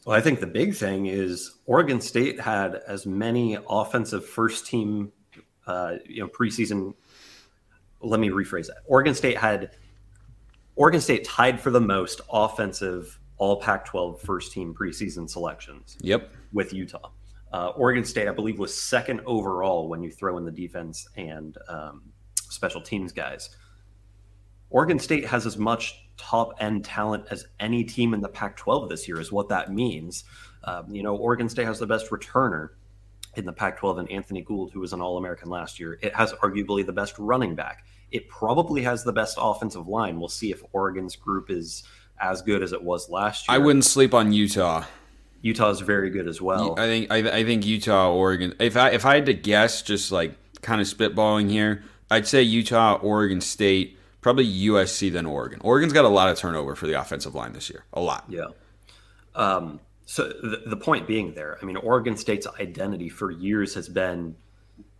Well, 0.05 0.15
I 0.15 0.21
think 0.21 0.39
the 0.39 0.47
big 0.47 0.75
thing 0.75 1.07
is 1.07 1.51
Oregon 1.65 1.99
State 1.99 2.39
had 2.39 2.75
as 2.87 3.05
many 3.05 3.57
offensive 3.69 4.25
first 4.25 4.65
team, 4.65 5.11
uh, 5.65 5.95
you 6.05 6.21
know, 6.21 6.29
preseason. 6.29 6.93
Let 7.99 8.19
me 8.19 8.29
rephrase 8.29 8.67
that. 8.67 8.83
Oregon 8.85 9.15
State 9.15 9.37
had 9.37 9.71
Oregon 10.75 11.01
State 11.01 11.25
tied 11.25 11.59
for 11.59 11.71
the 11.71 11.81
most 11.81 12.21
offensive 12.31 13.19
All 13.37 13.59
Pac-12 13.59 14.21
first 14.21 14.53
team 14.53 14.73
preseason 14.73 15.29
selections. 15.29 15.97
Yep, 16.01 16.31
with 16.53 16.71
Utah. 16.71 17.09
Uh, 17.51 17.69
Oregon 17.69 18.03
State, 18.03 18.27
I 18.27 18.31
believe, 18.31 18.59
was 18.59 18.73
second 18.73 19.21
overall 19.25 19.87
when 19.87 20.03
you 20.03 20.11
throw 20.11 20.37
in 20.37 20.45
the 20.45 20.51
defense 20.51 21.07
and 21.15 21.57
um, 21.69 22.01
special 22.49 22.81
teams 22.81 23.11
guys. 23.11 23.49
Oregon 24.69 24.99
State 24.99 25.25
has 25.25 25.45
as 25.45 25.57
much 25.57 26.07
top 26.17 26.55
end 26.59 26.83
talent 26.83 27.25
as 27.31 27.45
any 27.59 27.83
team 27.83 28.13
in 28.13 28.21
the 28.21 28.27
Pac 28.27 28.57
12 28.57 28.89
this 28.89 29.07
year, 29.07 29.19
is 29.19 29.31
what 29.31 29.49
that 29.49 29.71
means. 29.71 30.25
Um, 30.65 30.93
you 30.93 31.03
know, 31.03 31.15
Oregon 31.15 31.47
State 31.47 31.65
has 31.65 31.79
the 31.79 31.87
best 31.87 32.09
returner 32.09 32.69
in 33.35 33.45
the 33.45 33.53
Pac 33.53 33.77
12 33.77 33.99
and 33.99 34.11
Anthony 34.11 34.41
Gould, 34.41 34.71
who 34.73 34.79
was 34.79 34.93
an 34.93 35.01
All 35.01 35.17
American 35.17 35.49
last 35.49 35.79
year. 35.79 35.97
It 36.01 36.13
has 36.15 36.33
arguably 36.33 36.85
the 36.85 36.91
best 36.91 37.17
running 37.17 37.55
back. 37.55 37.85
It 38.11 38.27
probably 38.29 38.81
has 38.83 39.03
the 39.03 39.13
best 39.13 39.37
offensive 39.39 39.87
line. 39.87 40.19
We'll 40.19 40.27
see 40.27 40.51
if 40.51 40.61
Oregon's 40.73 41.15
group 41.15 41.49
is 41.49 41.83
as 42.19 42.41
good 42.41 42.63
as 42.63 42.73
it 42.73 42.83
was 42.83 43.09
last 43.09 43.47
year. 43.47 43.55
I 43.55 43.59
wouldn't 43.59 43.85
sleep 43.85 44.13
on 44.13 44.33
Utah. 44.33 44.85
Utah 45.41 45.69
is 45.69 45.81
very 45.81 46.09
good 46.09 46.27
as 46.27 46.41
well. 46.41 46.79
I 46.79 46.87
think 46.87 47.11
I, 47.11 47.17
I 47.17 47.43
think 47.43 47.65
Utah, 47.65 48.13
Oregon. 48.13 48.53
If 48.59 48.75
I 48.75 48.89
if 48.91 49.05
I 49.05 49.15
had 49.15 49.25
to 49.27 49.33
guess, 49.33 49.81
just 49.81 50.11
like 50.11 50.35
kind 50.61 50.81
of 50.81 50.87
spitballing 50.87 51.49
here, 51.49 51.83
I'd 52.09 52.27
say 52.27 52.41
Utah, 52.41 52.95
Oregon 52.95 53.41
State, 53.41 53.97
probably 54.21 54.45
USC 54.45 55.11
then 55.11 55.25
Oregon. 55.25 55.59
Oregon's 55.63 55.93
got 55.93 56.05
a 56.05 56.09
lot 56.09 56.29
of 56.29 56.37
turnover 56.37 56.75
for 56.75 56.87
the 56.87 56.99
offensive 56.99 57.35
line 57.35 57.53
this 57.53 57.69
year, 57.69 57.85
a 57.93 58.01
lot. 58.01 58.25
Yeah. 58.29 58.47
Um, 59.35 59.79
so 60.05 60.27
the, 60.27 60.63
the, 60.65 60.77
point 60.77 61.05
being 61.05 61.33
there, 61.33 61.59
I 61.61 61.65
mean, 61.65 61.75
Oregon 61.75 62.17
State's 62.17 62.47
identity 62.59 63.09
for 63.09 63.29
years 63.29 63.75
has 63.75 63.87
been 63.87 64.35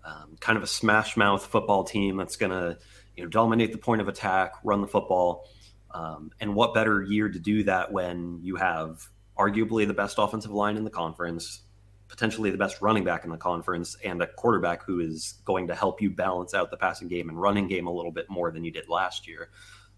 um, 0.05 0.37
kind 0.39 0.57
of 0.57 0.63
a 0.63 0.67
smash 0.67 1.17
mouth 1.17 1.43
football 1.45 1.83
team 1.83 2.17
that's 2.17 2.35
going 2.35 2.51
to 2.51 2.77
you 3.15 3.23
know 3.23 3.29
dominate 3.29 3.71
the 3.71 3.77
point 3.77 4.01
of 4.01 4.07
attack, 4.07 4.53
run 4.63 4.81
the 4.81 4.87
football. 4.87 5.45
Um, 5.91 6.31
and 6.39 6.53
what 6.53 6.73
better 6.73 7.01
year 7.01 7.29
to 7.29 7.39
do 7.39 7.63
that 7.63 7.91
when 7.91 8.39
you 8.43 8.57
have 8.57 9.07
arguably 9.37 9.87
the 9.87 9.93
best 9.93 10.17
offensive 10.17 10.51
line 10.51 10.77
in 10.77 10.83
the 10.83 10.89
conference, 10.89 11.61
potentially 12.07 12.49
the 12.49 12.57
best 12.57 12.81
running 12.81 13.03
back 13.03 13.23
in 13.23 13.29
the 13.29 13.37
conference 13.37 13.97
and 14.03 14.21
a 14.21 14.27
quarterback 14.27 14.83
who 14.83 14.99
is 14.99 15.35
going 15.45 15.67
to 15.67 15.75
help 15.75 16.01
you 16.01 16.09
balance 16.09 16.53
out 16.53 16.71
the 16.71 16.77
passing 16.77 17.07
game 17.07 17.29
and 17.29 17.41
running 17.41 17.67
game 17.67 17.87
a 17.87 17.91
little 17.91 18.11
bit 18.11 18.29
more 18.29 18.51
than 18.51 18.63
you 18.63 18.71
did 18.71 18.87
last 18.89 19.27
year. 19.27 19.49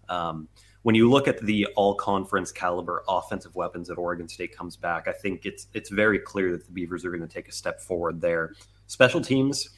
Um, 0.08 0.48
when 0.82 0.94
you 0.94 1.10
look 1.10 1.28
at 1.28 1.40
the 1.42 1.66
all 1.76 1.94
conference 1.94 2.50
caliber 2.50 3.02
offensive 3.06 3.54
weapons 3.54 3.88
that 3.88 3.98
Oregon 3.98 4.28
State 4.28 4.56
comes 4.56 4.76
back, 4.76 5.08
I 5.08 5.12
think 5.12 5.44
it's 5.44 5.66
it's 5.74 5.90
very 5.90 6.18
clear 6.18 6.52
that 6.52 6.64
the 6.64 6.72
Beavers 6.72 7.04
are 7.04 7.10
going 7.10 7.20
to 7.20 7.28
take 7.28 7.48
a 7.48 7.52
step 7.52 7.80
forward 7.80 8.20
there. 8.20 8.54
Special 8.86 9.20
teams, 9.20 9.68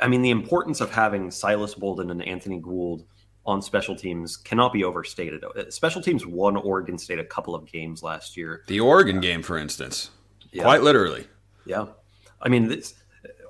I 0.00 0.08
mean, 0.08 0.22
the 0.22 0.30
importance 0.30 0.80
of 0.80 0.90
having 0.90 1.30
Silas 1.30 1.74
Bolden 1.74 2.10
and 2.10 2.22
Anthony 2.22 2.60
Gould 2.60 3.04
on 3.46 3.62
special 3.62 3.96
teams 3.96 4.36
cannot 4.36 4.72
be 4.72 4.84
overstated. 4.84 5.42
Special 5.70 6.02
teams 6.02 6.26
won 6.26 6.56
Oregon 6.56 6.98
State 6.98 7.18
a 7.18 7.24
couple 7.24 7.54
of 7.54 7.70
games 7.70 8.02
last 8.02 8.36
year. 8.36 8.64
The 8.66 8.80
Oregon 8.80 9.20
game, 9.20 9.42
for 9.42 9.58
instance, 9.58 10.10
yeah. 10.52 10.62
quite 10.62 10.82
literally. 10.82 11.26
Yeah, 11.64 11.86
I 12.42 12.48
mean, 12.48 12.68
this, 12.68 12.94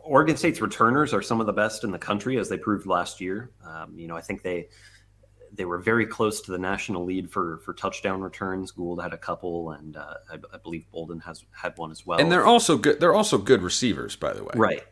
Oregon 0.02 0.36
State's 0.36 0.60
returners 0.60 1.12
are 1.12 1.22
some 1.22 1.40
of 1.40 1.46
the 1.46 1.52
best 1.52 1.84
in 1.84 1.90
the 1.90 1.98
country, 1.98 2.38
as 2.38 2.48
they 2.48 2.56
proved 2.56 2.86
last 2.86 3.20
year. 3.20 3.50
Um, 3.64 3.92
you 3.96 4.06
know, 4.08 4.16
I 4.16 4.20
think 4.20 4.42
they 4.42 4.68
they 5.52 5.64
were 5.64 5.78
very 5.78 6.06
close 6.06 6.40
to 6.42 6.52
the 6.52 6.58
national 6.58 7.04
lead 7.04 7.30
for 7.30 7.58
for 7.58 7.74
touchdown 7.74 8.20
returns. 8.20 8.70
Gould 8.70 9.02
had 9.02 9.12
a 9.12 9.18
couple, 9.18 9.72
and 9.72 9.96
uh, 9.96 10.14
I, 10.30 10.36
I, 10.54 10.58
believe 10.58 10.84
Bolden 10.92 11.20
has 11.20 11.44
had 11.52 11.76
one 11.76 11.90
as 11.90 12.06
well. 12.06 12.18
And 12.18 12.30
they're 12.30 12.46
also 12.46 12.76
good. 12.76 13.00
They're 13.00 13.14
also 13.14 13.38
good 13.38 13.62
receivers, 13.62 14.16
by 14.16 14.32
the 14.32 14.44
way. 14.44 14.52
Right. 14.54 14.82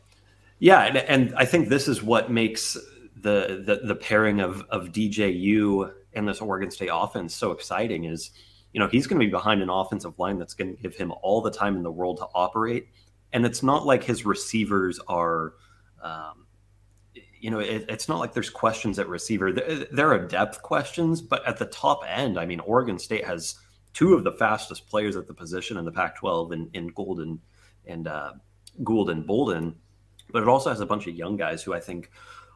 Yeah, 0.60 0.82
and, 0.82 0.96
and 0.96 1.34
I 1.36 1.44
think 1.44 1.68
this 1.68 1.86
is 1.86 2.02
what 2.02 2.32
makes 2.32 2.76
the 3.22 3.62
the, 3.64 3.86
the 3.86 3.94
pairing 3.94 4.40
of 4.40 4.62
of 4.70 4.88
DJU 4.88 5.92
and 6.14 6.28
this 6.28 6.40
Oregon 6.40 6.70
State 6.70 6.90
offense 6.92 7.34
so 7.34 7.52
exciting. 7.52 8.04
Is 8.04 8.30
you 8.72 8.80
know 8.80 8.88
he's 8.88 9.06
going 9.06 9.20
to 9.20 9.26
be 9.26 9.30
behind 9.30 9.62
an 9.62 9.70
offensive 9.70 10.18
line 10.18 10.38
that's 10.38 10.54
going 10.54 10.76
to 10.76 10.82
give 10.82 10.94
him 10.94 11.12
all 11.22 11.40
the 11.40 11.50
time 11.50 11.76
in 11.76 11.82
the 11.82 11.90
world 11.90 12.18
to 12.18 12.26
operate, 12.34 12.88
and 13.32 13.44
it's 13.44 13.62
not 13.62 13.86
like 13.86 14.04
his 14.04 14.24
receivers 14.24 15.00
are. 15.08 15.54
Um, 16.02 16.46
you 17.40 17.50
know, 17.50 17.60
it, 17.60 17.84
it's 17.88 18.08
not 18.08 18.18
like 18.18 18.32
there's 18.32 18.50
questions 18.50 18.98
at 18.98 19.08
receiver. 19.08 19.52
There, 19.52 20.12
are 20.12 20.26
depth 20.26 20.60
questions, 20.62 21.20
but 21.20 21.46
at 21.46 21.56
the 21.56 21.66
top 21.66 22.02
end, 22.06 22.38
I 22.38 22.44
mean, 22.44 22.58
Oregon 22.60 22.98
State 22.98 23.24
has 23.24 23.54
two 23.94 24.14
of 24.14 24.24
the 24.24 24.32
fastest 24.32 24.88
players 24.88 25.14
at 25.14 25.28
the 25.28 25.34
position 25.34 25.76
in 25.76 25.84
the 25.84 25.92
Pac-12 25.92 26.52
in, 26.52 26.70
in 26.74 26.88
Golden 26.88 27.40
and 27.86 28.08
uh, 28.08 28.32
Gould 28.82 29.10
and 29.10 29.24
Bolden, 29.24 29.76
but 30.30 30.42
it 30.42 30.48
also 30.48 30.70
has 30.70 30.80
a 30.80 30.86
bunch 30.86 31.06
of 31.06 31.14
young 31.14 31.36
guys 31.36 31.62
who 31.62 31.72
I 31.72 31.80
think 31.80 32.10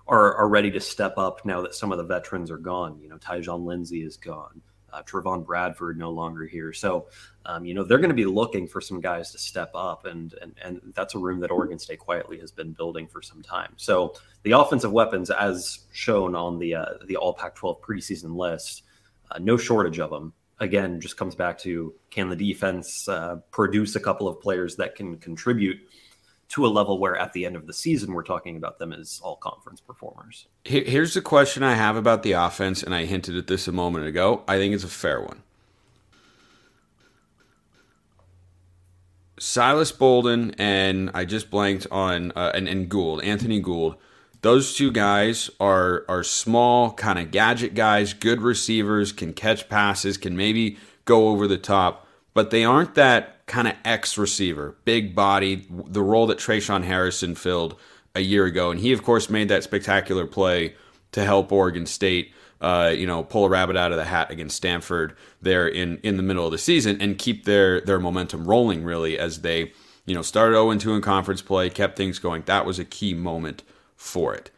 are, 0.06 0.34
are 0.34 0.48
ready 0.48 0.70
to 0.70 0.80
step 0.80 1.18
up 1.18 1.44
now 1.44 1.62
that 1.62 1.74
some 1.74 1.92
of 1.92 1.98
the 1.98 2.04
veterans 2.04 2.50
are 2.50 2.58
gone. 2.58 2.98
You 3.00 3.08
know, 3.08 3.18
Tyjon 3.18 3.64
Lindsey 3.64 4.02
is 4.02 4.16
gone 4.16 4.62
uh, 4.92 5.02
Trevon 5.02 5.44
Bradford 5.44 5.98
no 5.98 6.10
longer 6.10 6.46
here. 6.46 6.72
So, 6.72 7.06
um, 7.46 7.64
you 7.64 7.74
know, 7.74 7.82
they're 7.82 7.98
going 7.98 8.10
to 8.10 8.14
be 8.14 8.26
looking 8.26 8.66
for 8.68 8.80
some 8.80 9.00
guys 9.00 9.32
to 9.32 9.38
step 9.38 9.70
up, 9.74 10.06
and, 10.06 10.34
and 10.40 10.54
and 10.62 10.80
that's 10.94 11.14
a 11.14 11.18
room 11.18 11.40
that 11.40 11.50
Oregon 11.50 11.78
State 11.78 11.98
quietly 11.98 12.38
has 12.38 12.52
been 12.52 12.72
building 12.72 13.06
for 13.06 13.22
some 13.22 13.42
time. 13.42 13.72
So, 13.76 14.14
the 14.42 14.52
offensive 14.52 14.92
weapons, 14.92 15.30
as 15.30 15.80
shown 15.92 16.34
on 16.34 16.58
the 16.58 16.74
uh, 16.74 16.86
the 17.06 17.16
All 17.16 17.34
Pac-12 17.34 17.80
preseason 17.80 18.36
list, 18.36 18.82
uh, 19.30 19.38
no 19.38 19.56
shortage 19.56 19.98
of 19.98 20.10
them. 20.10 20.32
Again, 20.60 21.00
just 21.00 21.16
comes 21.16 21.34
back 21.34 21.58
to 21.60 21.94
can 22.10 22.28
the 22.28 22.36
defense 22.36 23.08
uh, 23.08 23.36
produce 23.50 23.96
a 23.96 24.00
couple 24.00 24.28
of 24.28 24.40
players 24.40 24.76
that 24.76 24.94
can 24.94 25.16
contribute 25.18 25.78
to 26.52 26.66
a 26.66 26.68
level 26.68 26.98
where 26.98 27.16
at 27.16 27.32
the 27.32 27.46
end 27.46 27.56
of 27.56 27.66
the 27.66 27.72
season 27.72 28.12
we're 28.12 28.22
talking 28.22 28.56
about 28.58 28.78
them 28.78 28.92
as 28.92 29.20
all 29.24 29.36
conference 29.36 29.80
performers. 29.80 30.46
Here's 30.64 31.14
the 31.14 31.22
question 31.22 31.62
I 31.62 31.74
have 31.74 31.96
about 31.96 32.22
the 32.22 32.32
offense, 32.32 32.82
and 32.82 32.94
I 32.94 33.06
hinted 33.06 33.36
at 33.36 33.46
this 33.46 33.66
a 33.66 33.72
moment 33.72 34.06
ago. 34.06 34.44
I 34.46 34.58
think 34.58 34.74
it's 34.74 34.84
a 34.84 34.88
fair 34.88 35.20
one. 35.22 35.42
Silas 39.38 39.90
Bolden 39.92 40.54
and 40.58 41.10
I 41.14 41.24
just 41.24 41.50
blanked 41.50 41.86
on 41.90 42.32
uh, 42.36 42.52
and, 42.54 42.68
and 42.68 42.88
Gould, 42.88 43.24
Anthony 43.24 43.60
Gould. 43.60 43.96
Those 44.42 44.76
two 44.76 44.92
guys 44.92 45.50
are 45.58 46.04
are 46.06 46.22
small, 46.22 46.92
kind 46.92 47.18
of 47.18 47.30
gadget 47.30 47.74
guys, 47.74 48.12
good 48.12 48.42
receivers, 48.42 49.10
can 49.10 49.32
catch 49.32 49.68
passes, 49.68 50.18
can 50.18 50.36
maybe 50.36 50.76
go 51.06 51.28
over 51.28 51.48
the 51.48 51.58
top, 51.58 52.06
but 52.34 52.50
they 52.50 52.64
aren't 52.64 52.94
that 52.94 53.31
kind 53.52 53.68
of 53.68 53.74
X 53.84 54.16
receiver, 54.16 54.74
big 54.86 55.14
body, 55.14 55.66
the 55.68 56.02
role 56.02 56.26
that 56.26 56.38
Tre'Shaun 56.38 56.84
Harrison 56.84 57.34
filled 57.34 57.78
a 58.14 58.20
year 58.20 58.46
ago. 58.46 58.70
And 58.70 58.80
he, 58.80 58.94
of 58.94 59.02
course, 59.02 59.28
made 59.28 59.50
that 59.50 59.62
spectacular 59.62 60.26
play 60.26 60.74
to 61.12 61.22
help 61.22 61.52
Oregon 61.52 61.84
State, 61.84 62.32
uh, 62.62 62.94
you 62.96 63.06
know, 63.06 63.22
pull 63.22 63.44
a 63.44 63.50
rabbit 63.50 63.76
out 63.76 63.92
of 63.92 63.98
the 63.98 64.06
hat 64.06 64.30
against 64.30 64.56
Stanford 64.56 65.14
there 65.42 65.68
in, 65.68 65.98
in 65.98 66.16
the 66.16 66.22
middle 66.22 66.46
of 66.46 66.52
the 66.52 66.56
season 66.56 66.98
and 67.02 67.18
keep 67.18 67.44
their, 67.44 67.82
their 67.82 68.00
momentum 68.00 68.46
rolling, 68.46 68.84
really, 68.84 69.18
as 69.18 69.42
they, 69.42 69.72
you 70.06 70.14
know, 70.14 70.22
started 70.22 70.54
0 70.54 70.74
2 70.74 70.94
in 70.94 71.02
conference 71.02 71.42
play, 71.42 71.68
kept 71.68 71.98
things 71.98 72.18
going. 72.18 72.42
That 72.46 72.64
was 72.64 72.78
a 72.78 72.86
key 72.86 73.12
moment 73.12 73.62
for 73.96 74.34
it. 74.34 74.50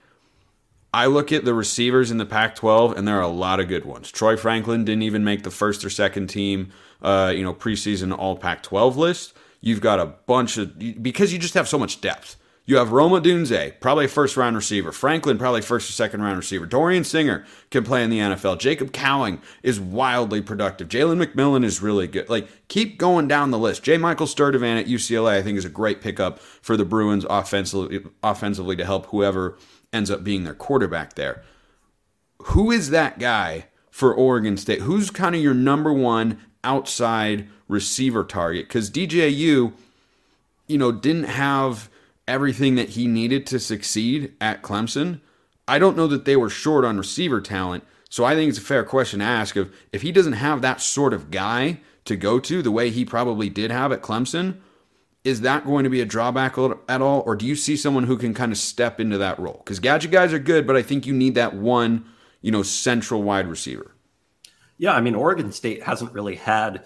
I 0.95 1.07
look 1.07 1.33
at 1.33 1.45
the 1.45 1.55
receivers 1.55 2.13
in 2.13 2.19
the 2.19 2.25
Pac 2.25 2.55
12, 2.55 2.97
and 2.97 3.07
there 3.07 3.19
are 3.19 3.23
a 3.23 3.27
lot 3.27 3.59
of 3.59 3.67
good 3.67 3.85
ones. 3.85 4.13
Troy 4.13 4.37
Franklin 4.37 4.85
didn't 4.85 5.03
even 5.03 5.25
make 5.25 5.43
the 5.43 5.51
first 5.51 5.85
or 5.85 5.91
second 5.91 6.29
team 6.29 6.71
uh, 7.03 7.33
you 7.37 7.43
know, 7.43 7.53
preseason 7.53 8.17
All 8.17 8.37
Pac-12 8.37 8.95
list. 8.95 9.35
You've 9.61 9.81
got 9.81 9.99
a 9.99 10.07
bunch 10.07 10.57
of 10.57 10.79
because 11.03 11.33
you 11.33 11.39
just 11.39 11.55
have 11.55 11.69
so 11.69 11.79
much 11.79 12.01
depth. 12.01 12.37
You 12.67 12.77
have 12.77 12.93
Rome 12.93 13.13
Odunze, 13.13 13.79
probably 13.81 14.07
first 14.07 14.39
round 14.39 14.57
receiver. 14.57 14.91
Franklin, 14.91 15.37
probably 15.37 15.61
first 15.61 15.91
or 15.91 15.93
second 15.93 16.23
round 16.23 16.39
receiver. 16.39 16.65
Dorian 16.65 17.05
Singer 17.05 17.45
can 17.71 17.85
play 17.85 18.03
in 18.03 18.09
the 18.09 18.21
NFL. 18.21 18.59
Jacob 18.59 18.93
Cowing 18.93 19.41
is 19.63 19.79
wildly 19.79 20.41
productive. 20.41 20.89
Jalen 20.89 21.23
McMillan 21.23 21.65
is 21.65 21.83
really 21.83 22.07
good. 22.07 22.31
Like, 22.31 22.49
keep 22.69 22.97
going 22.97 23.29
down 23.29 23.51
the 23.51 23.59
list. 23.59 23.83
J. 23.83 23.99
Michael 23.99 24.27
Sturdivant 24.27 24.81
at 24.81 24.87
UCLA, 24.87 25.33
I 25.33 25.43
think, 25.43 25.59
is 25.59 25.67
a 25.67 25.71
great 25.71 26.01
pickup 26.01 26.39
for 26.39 26.79
the 26.79 26.87
Bruins 26.87 27.27
offensively, 27.29 28.03
offensively 28.23 28.77
to 28.77 28.85
help 28.87 29.07
whoever 29.07 29.59
ends 29.95 30.11
up 30.11 30.25
being 30.25 30.45
their 30.45 30.55
quarterback 30.55 31.15
there. 31.15 31.43
Who 32.39 32.71
is 32.71 32.91
that 32.91 33.19
guy 33.19 33.67
for 33.91 34.13
Oregon 34.13 34.57
State? 34.57 34.81
Who's 34.81 35.11
kind 35.11 35.35
of 35.35 35.41
your 35.41 35.55
number 35.55 35.93
one 35.93 36.39
outside 36.65 37.49
receiver 37.69 38.25
target 38.25 38.67
because 38.69 38.91
DJU, 38.91 39.73
you 40.67 40.79
know, 40.79 40.93
didn't 40.93 41.25
have 41.25 41.89
everything 42.27 42.75
that 42.75 42.91
he 42.91 43.07
needed 43.07 43.47
to 43.47 43.59
succeed 43.59 44.33
at 44.41 44.63
Clemson. 44.63 45.21
I 45.69 45.79
don't 45.79 45.97
know 45.97 46.07
that 46.07 46.25
they 46.25 46.37
were 46.37 46.51
short 46.51 46.85
on 46.85 46.99
receiver 46.99 47.41
talent. 47.41 47.85
So 48.09 48.25
I 48.25 48.35
think 48.35 48.49
it's 48.49 48.59
a 48.59 48.63
fair 48.63 48.85
question 48.85 49.21
to 49.21 49.27
ask 49.27 49.57
of 49.57 49.75
if 49.93 50.03
he 50.03 50.13
doesn't 50.13 50.35
have 50.35 50.63
that 50.63 50.81
sort 50.81 51.13
of 51.13 51.31
guy 51.31 51.81
to 52.05 52.17
go 52.17 52.39
to 52.39 52.63
the 52.63 52.71
way 52.71 52.91
he 52.91 53.05
probably 53.05 53.49
did 53.49 53.71
have 53.71 53.93
at 53.93 54.03
Clemson, 54.03 54.59
is 55.25 55.41
that 55.41 55.65
going 55.65 55.85
to 55.85 55.91
be 55.91 56.01
a 56.01 56.05
drawback 56.07 56.57
at 56.89 57.03
all? 57.03 57.23
Or 57.27 57.35
do 57.35 57.47
you 57.47 57.57
see 57.57 57.77
someone 57.77 58.05
who 58.05 58.17
can 58.17 58.35
kind 58.35 58.53
of 58.53 58.59
step 58.59 59.01
into 59.01 59.19
that 59.19 59.39
role? 59.39 59.61
Because 59.65 59.81
gadget 59.81 60.11
guys 60.11 60.33
are 60.33 60.39
good, 60.39 60.67
but 60.67 60.77
I 60.77 60.83
think 60.83 61.07
you 61.07 61.15
need 61.15 61.35
that 61.35 61.55
one, 61.55 62.05
you 62.43 62.53
know, 62.53 62.63
central 62.63 63.23
wide 63.23 63.47
receiver. 63.47 63.95
Yeah, 64.77 64.93
I 64.93 65.01
mean, 65.01 65.15
Oregon 65.15 65.51
State 65.51 65.83
hasn't 65.83 66.13
really 66.13 66.35
had 66.37 66.85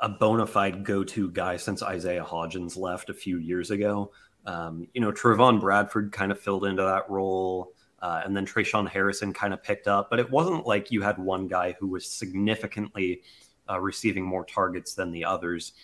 a 0.00 0.08
bona 0.08 0.46
fide 0.46 0.84
go 0.84 1.04
to 1.04 1.30
guy 1.30 1.56
since 1.56 1.82
Isaiah 1.82 2.24
Hodgins 2.24 2.78
left 2.78 3.10
a 3.10 3.14
few 3.14 3.38
years 3.38 3.70
ago. 3.70 4.10
Um, 4.46 4.88
you 4.94 5.00
know, 5.00 5.12
Trevon 5.12 5.60
Bradford 5.60 6.12
kind 6.12 6.32
of 6.32 6.40
filled 6.40 6.64
into 6.64 6.82
that 6.82 7.08
role. 7.10 7.74
Uh, 8.00 8.22
and 8.24 8.34
then 8.34 8.46
Tre'Shaun 8.46 8.88
Harrison 8.88 9.34
kind 9.34 9.52
of 9.52 9.62
picked 9.62 9.86
up, 9.86 10.08
but 10.08 10.18
it 10.18 10.30
wasn't 10.30 10.66
like 10.66 10.90
you 10.90 11.02
had 11.02 11.18
one 11.18 11.46
guy 11.46 11.76
who 11.78 11.86
was 11.86 12.10
significantly 12.10 13.20
uh, 13.68 13.78
receiving 13.78 14.24
more 14.24 14.44
targets 14.46 14.94
than 14.94 15.12
the 15.12 15.26
others. 15.26 15.74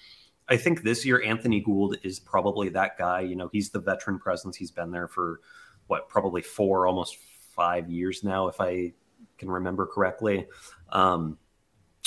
I 0.49 0.57
think 0.57 0.83
this 0.83 1.05
year 1.05 1.23
Anthony 1.23 1.61
Gould 1.61 1.99
is 2.03 2.21
probably 2.21 2.69
that 2.71 2.97
guy. 2.99 3.21
You 3.21 3.37
know, 3.37 3.49
he's 3.53 3.71
the 3.71 3.81
veteran 3.81 4.19
presence. 4.19 4.57
He's 4.57 4.71
been 4.71 4.91
there 4.91 5.09
for 5.09 5.41
what, 5.89 6.09
probably 6.09 6.43
four, 6.43 6.87
almost 6.87 7.17
five 7.55 7.91
years 7.91 8.23
now, 8.23 8.49
if 8.49 8.61
I 8.61 8.93
can 9.39 9.51
remember 9.51 9.87
correctly. 9.87 10.47
Um, 10.91 11.39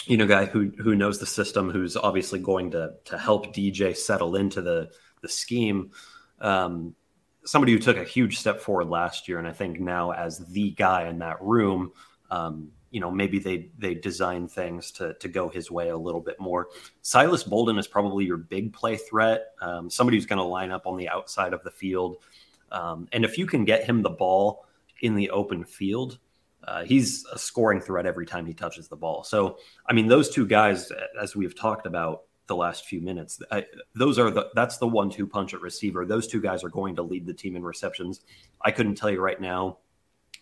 you 0.06 0.18
know, 0.18 0.26
guy 0.26 0.46
who 0.46 0.72
who 0.80 0.96
knows 0.96 1.20
the 1.20 1.26
system, 1.26 1.70
who's 1.70 1.98
obviously 1.98 2.40
going 2.40 2.72
to 2.72 2.94
to 3.06 3.18
help 3.18 3.54
DJ 3.54 3.96
settle 3.96 4.36
into 4.36 4.62
the 4.62 4.90
the 5.22 5.30
scheme. 5.30 5.92
Um, 6.40 6.96
somebody 7.44 7.74
who 7.74 7.80
took 7.80 7.98
a 7.98 8.04
huge 8.04 8.40
step 8.40 8.60
forward 8.62 8.88
last 8.88 9.28
year, 9.28 9.40
and 9.40 9.48
I 9.48 9.52
think 9.52 9.80
now 9.80 10.12
as 10.12 10.40
the 10.40 10.72
guy 10.72 11.10
in 11.10 11.20
that 11.20 11.42
room, 11.42 11.92
um, 12.32 12.72
you 12.92 13.00
know, 13.00 13.12
maybe 13.12 13.40
they 13.40 13.70
they 13.78 13.94
design 13.94 14.48
things 14.48 14.92
to 14.92 15.14
to 15.16 15.28
go 15.28 15.50
his 15.50 15.70
way 15.70 15.90
a 15.90 15.98
little 15.98 16.22
bit 16.22 16.40
more. 16.40 16.68
Silas 17.02 17.44
Bolden 17.44 17.78
is 17.78 17.88
probably 17.88 18.26
your 18.26 18.38
big 18.38 18.74
play 18.74 18.98
threat, 18.98 19.54
um, 19.62 19.90
somebody 19.90 20.18
who's 20.18 20.26
going 20.26 20.40
to 20.40 20.44
line 20.44 20.72
up 20.72 20.88
on 20.88 20.98
the 20.98 21.10
outside 21.10 21.54
of 21.54 21.64
the 21.64 21.72
field, 21.72 22.18
um, 22.72 23.08
and 23.12 23.24
if 23.26 23.38
you 23.38 23.46
can 23.46 23.66
get 23.66 23.84
him 23.84 24.02
the 24.02 24.10
ball 24.10 24.66
in 25.02 25.16
the 25.16 25.30
open 25.30 25.64
field, 25.64 26.20
uh, 26.64 26.84
he's 26.84 27.26
a 27.32 27.38
scoring 27.38 27.80
threat 27.80 28.06
every 28.06 28.26
time 28.26 28.46
he 28.46 28.54
touches 28.54 28.88
the 28.88 28.96
ball. 28.96 29.24
So, 29.24 29.58
I 29.86 29.94
mean, 29.94 30.08
those 30.08 30.30
two 30.30 30.46
guys, 30.46 30.92
as 31.22 31.36
we've 31.36 31.56
talked 31.56 31.86
about 31.86 32.24
the 32.48 32.56
last 32.56 32.86
few 32.86 33.00
minutes, 33.00 33.42
I, 33.52 33.66
those 33.96 34.20
are 34.20 34.30
the 34.32 34.50
that's 34.56 34.78
the 34.78 34.88
one-two 34.88 35.28
punch 35.28 35.54
at 35.54 35.62
receiver. 35.62 36.06
Those 36.06 36.28
two 36.28 36.42
guys 36.42 36.64
are 36.64 36.70
going 36.70 36.96
to 36.96 37.04
lead 37.04 37.26
the 37.26 37.34
team 37.34 37.56
in 37.56 37.64
receptions. 37.64 38.22
I 38.62 38.72
couldn't 38.72 38.96
tell 38.96 39.10
you 39.10 39.22
right 39.22 39.40
now 39.40 39.78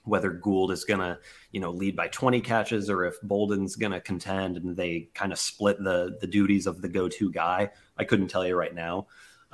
whether 0.08 0.32
Gould 0.32 0.72
is 0.72 0.86
going 0.86 1.00
to, 1.00 1.20
you 1.52 1.60
know, 1.60 1.72
lead 1.72 1.96
by 1.96 2.08
20 2.08 2.42
catches 2.42 2.90
or 2.90 3.06
if 3.06 3.22
Bolden's 3.22 3.76
going 3.76 3.92
to 3.92 4.02
contend 4.02 4.58
and 4.58 4.76
they 4.76 5.10
kind 5.14 5.32
of 5.32 5.40
split 5.40 5.84
the 5.84 6.18
the 6.20 6.28
duties 6.28 6.68
of 6.68 6.82
the 6.82 6.90
go-to 6.90 7.32
guy. 7.32 7.70
I 7.98 8.04
couldn't 8.04 8.30
tell 8.30 8.46
you 8.46 8.56
right 8.56 8.74
now. 8.74 9.08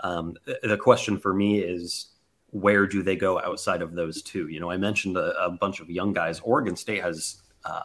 Um, 0.03 0.35
the 0.63 0.77
question 0.77 1.17
for 1.17 1.33
me 1.33 1.59
is 1.59 2.13
where 2.51 2.85
do 2.85 3.01
they 3.01 3.15
go 3.15 3.39
outside 3.39 3.81
of 3.81 3.95
those 3.95 4.21
two? 4.21 4.47
You 4.47 4.59
know, 4.59 4.69
I 4.69 4.77
mentioned 4.77 5.17
a, 5.17 5.33
a 5.43 5.51
bunch 5.51 5.79
of 5.79 5.89
young 5.89 6.13
guys. 6.13 6.39
Oregon 6.39 6.75
State 6.75 7.01
has 7.01 7.41
uh, 7.65 7.81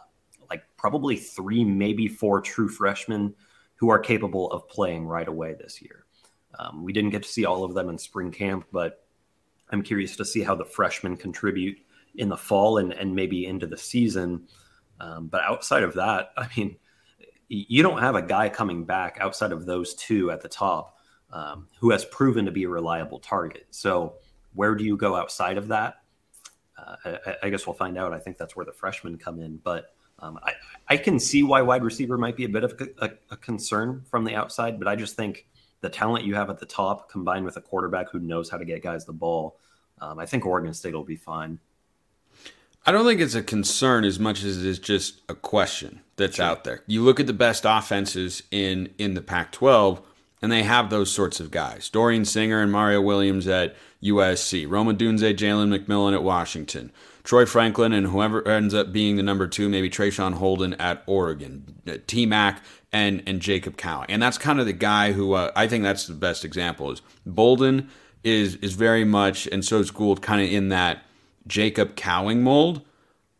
like 0.49 0.63
probably 0.77 1.15
three, 1.15 1.63
maybe 1.63 2.07
four 2.07 2.41
true 2.41 2.69
freshmen 2.69 3.33
who 3.75 3.89
are 3.89 3.99
capable 3.99 4.51
of 4.51 4.67
playing 4.69 5.07
right 5.07 5.27
away 5.27 5.55
this 5.55 5.81
year. 5.81 6.05
Um, 6.57 6.83
we 6.83 6.93
didn't 6.93 7.11
get 7.11 7.23
to 7.23 7.29
see 7.29 7.45
all 7.45 7.63
of 7.63 7.73
them 7.73 7.89
in 7.89 7.97
spring 7.97 8.31
camp, 8.31 8.65
but 8.71 9.05
I'm 9.71 9.81
curious 9.81 10.15
to 10.17 10.25
see 10.25 10.41
how 10.41 10.55
the 10.55 10.65
freshmen 10.65 11.15
contribute 11.15 11.79
in 12.15 12.29
the 12.29 12.37
fall 12.37 12.77
and, 12.77 12.93
and 12.93 13.15
maybe 13.15 13.45
into 13.45 13.67
the 13.67 13.77
season. 13.77 14.47
Um, 14.99 15.27
but 15.27 15.41
outside 15.43 15.83
of 15.83 15.93
that, 15.95 16.31
I 16.37 16.47
mean, 16.55 16.75
you 17.47 17.81
don't 17.81 17.99
have 17.99 18.15
a 18.15 18.21
guy 18.21 18.47
coming 18.49 18.85
back 18.85 19.17
outside 19.19 19.51
of 19.51 19.65
those 19.65 19.95
two 19.95 20.29
at 20.29 20.41
the 20.41 20.49
top 20.49 20.97
um, 21.31 21.67
who 21.79 21.91
has 21.91 22.05
proven 22.05 22.45
to 22.45 22.51
be 22.51 22.63
a 22.63 22.69
reliable 22.69 23.19
target. 23.19 23.65
So 23.71 24.15
where 24.53 24.75
do 24.75 24.83
you 24.83 24.97
go 24.97 25.15
outside 25.15 25.57
of 25.57 25.67
that? 25.69 25.95
Uh, 26.77 26.95
I, 27.05 27.35
I, 27.43 27.49
guess 27.49 27.67
we'll 27.67 27.73
find 27.73 27.97
out. 27.97 28.13
I 28.13 28.19
think 28.19 28.37
that's 28.37 28.55
where 28.55 28.65
the 28.65 28.71
freshmen 28.71 29.17
come 29.17 29.39
in. 29.39 29.57
But 29.57 29.93
um, 30.19 30.39
I, 30.43 30.53
I, 30.87 30.97
can 30.97 31.19
see 31.19 31.43
why 31.43 31.61
wide 31.61 31.83
receiver 31.83 32.17
might 32.17 32.37
be 32.37 32.45
a 32.45 32.49
bit 32.49 32.63
of 32.63 32.79
a, 32.99 33.11
a, 33.31 33.37
concern 33.37 34.03
from 34.09 34.23
the 34.23 34.35
outside, 34.35 34.79
but 34.79 34.87
I 34.87 34.95
just 34.95 35.15
think 35.15 35.47
the 35.81 35.89
talent 35.89 36.25
you 36.25 36.35
have 36.35 36.49
at 36.49 36.59
the 36.59 36.65
top 36.65 37.09
combined 37.09 37.45
with 37.45 37.57
a 37.57 37.61
quarterback 37.61 38.09
who 38.11 38.19
knows 38.19 38.49
how 38.49 38.57
to 38.57 38.65
get 38.65 38.81
guys 38.81 39.05
the 39.05 39.13
ball, 39.13 39.57
um, 40.01 40.19
I 40.19 40.25
think 40.25 40.45
Oregon 40.45 40.73
State 40.73 40.93
will 40.93 41.03
be 41.03 41.15
fine. 41.15 41.59
I 42.85 42.91
don't 42.91 43.05
think 43.05 43.21
it's 43.21 43.35
a 43.35 43.43
concern 43.43 44.03
as 44.03 44.19
much 44.19 44.43
as 44.43 44.57
it 44.57 44.65
is 44.65 44.79
just 44.79 45.21
a 45.29 45.35
question 45.35 46.01
that's 46.15 46.37
sure. 46.37 46.45
out 46.45 46.63
there. 46.63 46.83
You 46.87 47.03
look 47.03 47.19
at 47.19 47.27
the 47.27 47.33
best 47.33 47.65
offenses 47.65 48.43
in 48.51 48.93
in 48.97 49.13
the 49.13 49.21
Pac-12, 49.21 50.01
and 50.41 50.51
they 50.51 50.63
have 50.63 50.89
those 50.89 51.11
sorts 51.11 51.39
of 51.39 51.51
guys: 51.51 51.89
Dorian 51.89 52.25
Singer 52.25 52.61
and 52.61 52.71
Mario 52.71 53.01
Williams 53.01 53.47
at 53.47 53.75
USC, 54.03 54.69
Rome 54.69 54.87
Odunze, 54.87 55.35
Jalen 55.35 55.77
McMillan 55.77 56.13
at 56.13 56.23
Washington, 56.23 56.91
Troy 57.23 57.45
Franklin, 57.45 57.93
and 57.93 58.07
whoever 58.07 58.47
ends 58.47 58.73
up 58.73 58.91
being 58.91 59.17
the 59.17 59.23
number 59.23 59.47
two, 59.47 59.69
maybe 59.69 59.89
Traeshon 59.89 60.35
Holden 60.35 60.73
at 60.75 61.03
Oregon, 61.05 61.81
uh, 61.87 61.97
T 62.07 62.25
Mac 62.25 62.63
and 62.91 63.21
and 63.27 63.41
Jacob 63.41 63.77
Cowing, 63.77 64.09
and 64.09 64.21
that's 64.21 64.37
kind 64.37 64.59
of 64.59 64.65
the 64.65 64.73
guy 64.73 65.11
who 65.11 65.33
uh, 65.33 65.51
I 65.55 65.67
think 65.67 65.83
that's 65.83 66.07
the 66.07 66.13
best 66.13 66.45
example 66.45 66.91
is 66.91 67.01
Bolden 67.25 67.89
is 68.23 68.55
is 68.55 68.73
very 68.73 69.03
much, 69.03 69.47
and 69.47 69.63
so 69.63 69.79
is 69.79 69.91
Gould, 69.91 70.21
kind 70.21 70.41
of 70.41 70.51
in 70.51 70.69
that 70.69 71.03
Jacob 71.49 71.97
Cowing 71.97 72.41
mold. 72.41 72.81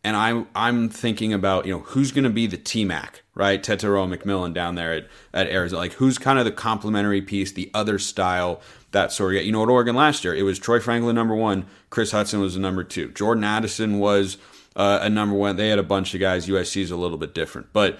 And 0.04 0.16
I'm 0.16 0.48
I'm 0.54 0.90
thinking 0.90 1.32
about 1.32 1.64
you 1.64 1.72
know 1.72 1.80
who's 1.80 2.12
going 2.12 2.24
to 2.24 2.30
be 2.30 2.46
the 2.46 2.58
T 2.58 2.84
Mac 2.84 3.22
right? 3.40 3.62
Tetairoa 3.62 4.14
McMillan 4.14 4.52
down 4.52 4.74
there 4.74 4.92
at, 4.92 5.06
at 5.32 5.46
Arizona. 5.46 5.80
Like 5.80 5.94
who's 5.94 6.18
kind 6.18 6.38
of 6.38 6.44
the 6.44 6.52
complementary 6.52 7.22
piece 7.22 7.52
the 7.52 7.70
other 7.72 7.98
style 7.98 8.60
that 8.90 9.12
sort 9.12 9.34
of 9.34 9.42
you 9.42 9.50
know 9.50 9.62
at 9.62 9.68
Oregon 9.70 9.96
last 9.96 10.24
year 10.24 10.34
it 10.34 10.42
was 10.42 10.58
Troy 10.58 10.78
Franklin 10.78 11.14
number 11.14 11.34
one. 11.34 11.64
Chris 11.88 12.12
Hudson 12.12 12.40
was 12.40 12.54
the 12.54 12.60
number 12.60 12.84
two. 12.84 13.08
Jordan 13.12 13.42
Addison 13.42 13.98
was 13.98 14.36
uh, 14.76 14.98
a 15.00 15.08
number 15.08 15.34
one. 15.34 15.56
They 15.56 15.68
had 15.68 15.78
a 15.78 15.84
bunch 15.84 16.12
of 16.12 16.20
guys. 16.20 16.46
USC 16.46 16.82
is 16.82 16.90
a 16.90 16.96
little 16.96 17.16
bit 17.16 17.34
different. 17.34 17.72
But 17.72 17.98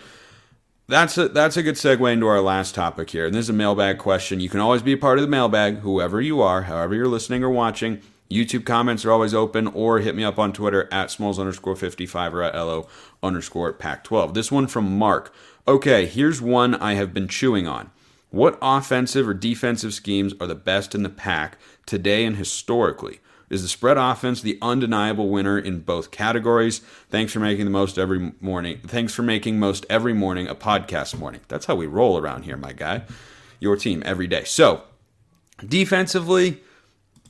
that's 0.89 1.17
a 1.17 1.29
that's 1.29 1.57
a 1.57 1.63
good 1.63 1.77
segue 1.77 2.13
into 2.13 2.27
our 2.27 2.43
last 2.43 2.75
topic 2.75 3.09
here. 3.09 3.25
And 3.25 3.35
this 3.35 3.47
is 3.47 3.51
a 3.51 3.55
mailbag 3.55 3.97
question. 3.97 4.41
You 4.41 4.51
can 4.51 4.61
always 4.61 4.83
be 4.83 4.93
a 4.93 4.99
part 4.99 5.19
of 5.19 5.23
the 5.23 5.29
mailbag 5.29 5.79
whoever 5.79 6.21
you 6.21 6.43
are 6.43 6.63
however 6.63 6.95
you're 6.95 7.09
listening 7.09 7.43
or 7.43 7.51
watching 7.51 8.03
YouTube 8.31 8.65
comments 8.65 9.05
are 9.05 9.11
always 9.11 9.35
open, 9.35 9.67
or 9.69 9.99
hit 9.99 10.15
me 10.15 10.23
up 10.23 10.39
on 10.39 10.53
Twitter 10.53 10.89
at 10.93 11.11
smalls 11.11 11.39
underscore 11.39 11.75
55 11.75 12.35
or 12.35 12.43
at 12.45 12.55
LO 12.55 12.87
underscore 13.23 13.73
Pac 13.73 14.05
12. 14.05 14.35
This 14.35 14.53
one 14.53 14.69
from 14.69 14.97
Mark. 14.97 15.35
Okay, 15.67 16.07
here's 16.07 16.41
one 16.41 16.77
I 16.77 16.95
have 16.95 17.13
been 17.13 17.27
chewing 17.27 17.67
on. 17.67 17.91
What 18.31 18.57
offensive 18.63 19.29
or 19.29 19.35
defensive 19.35 19.93
schemes 19.93 20.33
are 20.41 20.47
the 20.47 20.55
best 20.55 20.95
in 20.95 21.03
the 21.03 21.09
Pac 21.09 21.59
today 21.87 22.25
and 22.25 22.37
historically? 22.37 23.19
Is 23.51 23.63
the 23.63 23.69
spread 23.69 23.99
offense 23.99 24.41
the 24.41 24.59
undeniable 24.63 25.29
winner 25.29 25.59
in 25.59 25.81
both 25.81 26.13
categories? 26.13 26.79
Thanks 27.09 27.33
for 27.33 27.41
making 27.41 27.65
the 27.65 27.73
most 27.73 27.99
every 27.99 28.33
morning. 28.41 28.79
Thanks 28.87 29.13
for 29.13 29.23
making 29.23 29.59
most 29.59 29.85
every 29.91 30.13
morning 30.15 30.47
a 30.47 30.55
podcast 30.55 31.19
morning. 31.19 31.41
That's 31.49 31.67
how 31.67 31.75
we 31.75 31.87
roll 31.87 32.17
around 32.17 32.45
here, 32.45 32.57
my 32.57 32.73
guy. 32.73 33.03
Your 33.59 33.75
team 33.75 34.05
every 34.07 34.29
day. 34.29 34.45
So, 34.45 34.85
defensively, 35.67 36.63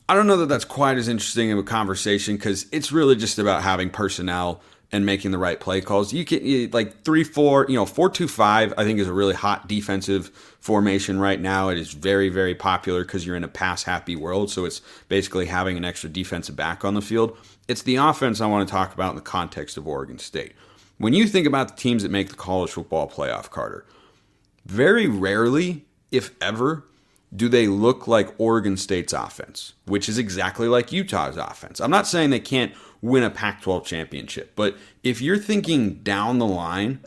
I 0.09 0.13
don't 0.13 0.27
know 0.27 0.37
that 0.37 0.49
that's 0.49 0.65
quite 0.65 0.97
as 0.97 1.07
interesting 1.07 1.51
of 1.51 1.59
a 1.59 1.63
conversation 1.63 2.35
because 2.35 2.65
it's 2.71 2.91
really 2.91 3.15
just 3.15 3.39
about 3.39 3.63
having 3.63 3.89
personnel 3.89 4.61
and 4.91 5.05
making 5.05 5.31
the 5.31 5.37
right 5.37 5.59
play 5.59 5.79
calls. 5.79 6.11
You 6.11 6.25
can 6.25 6.69
like 6.71 7.03
three, 7.03 7.23
four, 7.23 7.65
you 7.69 7.75
know, 7.75 7.85
four, 7.85 8.09
two, 8.09 8.27
five. 8.27 8.73
I 8.77 8.83
think 8.83 8.99
is 8.99 9.07
a 9.07 9.13
really 9.13 9.33
hot 9.33 9.67
defensive 9.67 10.27
formation 10.59 11.19
right 11.19 11.39
now. 11.39 11.69
It 11.69 11.77
is 11.77 11.93
very, 11.93 12.29
very 12.29 12.53
popular 12.53 13.03
because 13.03 13.25
you're 13.25 13.37
in 13.37 13.43
a 13.43 13.49
pass 13.49 13.83
happy 13.83 14.15
world. 14.15 14.51
So 14.51 14.65
it's 14.65 14.81
basically 15.07 15.45
having 15.45 15.77
an 15.77 15.85
extra 15.85 16.09
defensive 16.09 16.55
back 16.55 16.83
on 16.83 16.93
the 16.93 17.01
field. 17.01 17.37
It's 17.67 17.83
the 17.83 17.95
offense 17.95 18.41
I 18.41 18.47
want 18.47 18.67
to 18.67 18.71
talk 18.71 18.93
about 18.93 19.11
in 19.11 19.15
the 19.15 19.21
context 19.21 19.77
of 19.77 19.87
Oregon 19.87 20.19
State. 20.19 20.53
When 20.97 21.13
you 21.13 21.25
think 21.25 21.47
about 21.47 21.69
the 21.69 21.81
teams 21.81 22.03
that 22.03 22.11
make 22.11 22.29
the 22.29 22.35
college 22.35 22.71
football 22.71 23.09
playoff, 23.09 23.49
Carter, 23.49 23.85
very 24.65 25.07
rarely, 25.07 25.85
if 26.11 26.31
ever, 26.41 26.83
do 27.35 27.47
they 27.47 27.67
look 27.67 28.07
like 28.07 28.33
Oregon 28.37 28.75
State's 28.77 29.13
offense, 29.13 29.73
which 29.85 30.09
is 30.09 30.17
exactly 30.17 30.67
like 30.67 30.91
Utah's 30.91 31.37
offense? 31.37 31.79
I'm 31.79 31.91
not 31.91 32.07
saying 32.07 32.29
they 32.29 32.39
can't 32.39 32.73
win 33.01 33.23
a 33.23 33.29
Pac 33.29 33.61
12 33.61 33.85
championship, 33.85 34.51
but 34.55 34.77
if 35.03 35.21
you're 35.21 35.37
thinking 35.37 35.95
down 35.95 36.39
the 36.39 36.45
line, 36.45 36.99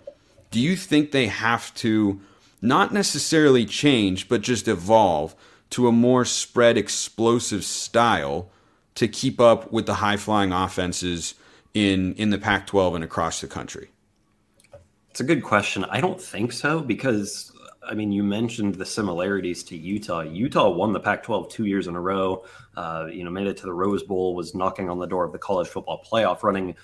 do 0.51 0.61
you 0.61 0.77
think 0.77 1.11
they 1.11 1.27
have 1.27 1.75
to 1.77 2.21
not 2.63 2.93
necessarily 2.93 3.67
change, 3.67 4.29
but 4.29 4.41
just 4.41 4.67
evolve 4.67 5.35
to 5.71 5.87
a 5.87 5.93
more 5.93 6.25
spread 6.25 6.79
explosive 6.79 7.65
style 7.65 8.49
to 8.95 9.07
keep 9.07 9.41
up 9.41 9.71
with 9.73 9.87
the 9.87 9.95
high 9.95 10.17
flying 10.17 10.53
offenses 10.53 11.35
in, 11.75 12.15
in 12.15 12.31
the 12.31 12.39
Pac 12.39 12.67
12 12.67 12.95
and 12.95 13.05
across 13.05 13.41
the 13.41 13.47
country? 13.47 13.91
It's 15.11 15.21
a 15.21 15.25
good 15.25 15.43
question. 15.43 15.85
I 15.85 16.01
don't 16.01 16.21
think 16.21 16.53
so 16.53 16.81
because 16.81 17.53
I 17.87 17.95
mean, 17.95 18.13
you 18.13 18.23
mentioned 18.23 18.75
the 18.75 18.87
similarities 18.87 19.63
to 19.65 19.77
Utah. 19.77 20.23
Utah 20.23 20.71
won 20.71 20.93
the 20.93 21.01
Pac-12 21.01 21.51
two 21.51 21.67
years 21.67 21.87
in 21.87 21.97
a 21.97 22.01
row. 22.01 22.45
Uh, 22.77 23.07
you 23.11 23.25
know, 23.25 23.31
made 23.31 23.47
it 23.47 23.57
to 23.59 23.67
the 23.67 23.73
Rose 23.73 24.03
Bowl, 24.03 24.35
was 24.35 24.55
knocking 24.55 24.89
on 24.89 24.99
the 24.99 25.07
door 25.07 25.25
of 25.25 25.33
the 25.33 25.39
college 25.39 25.69
football 25.69 26.05
playoff, 26.05 26.43
running 26.43 26.75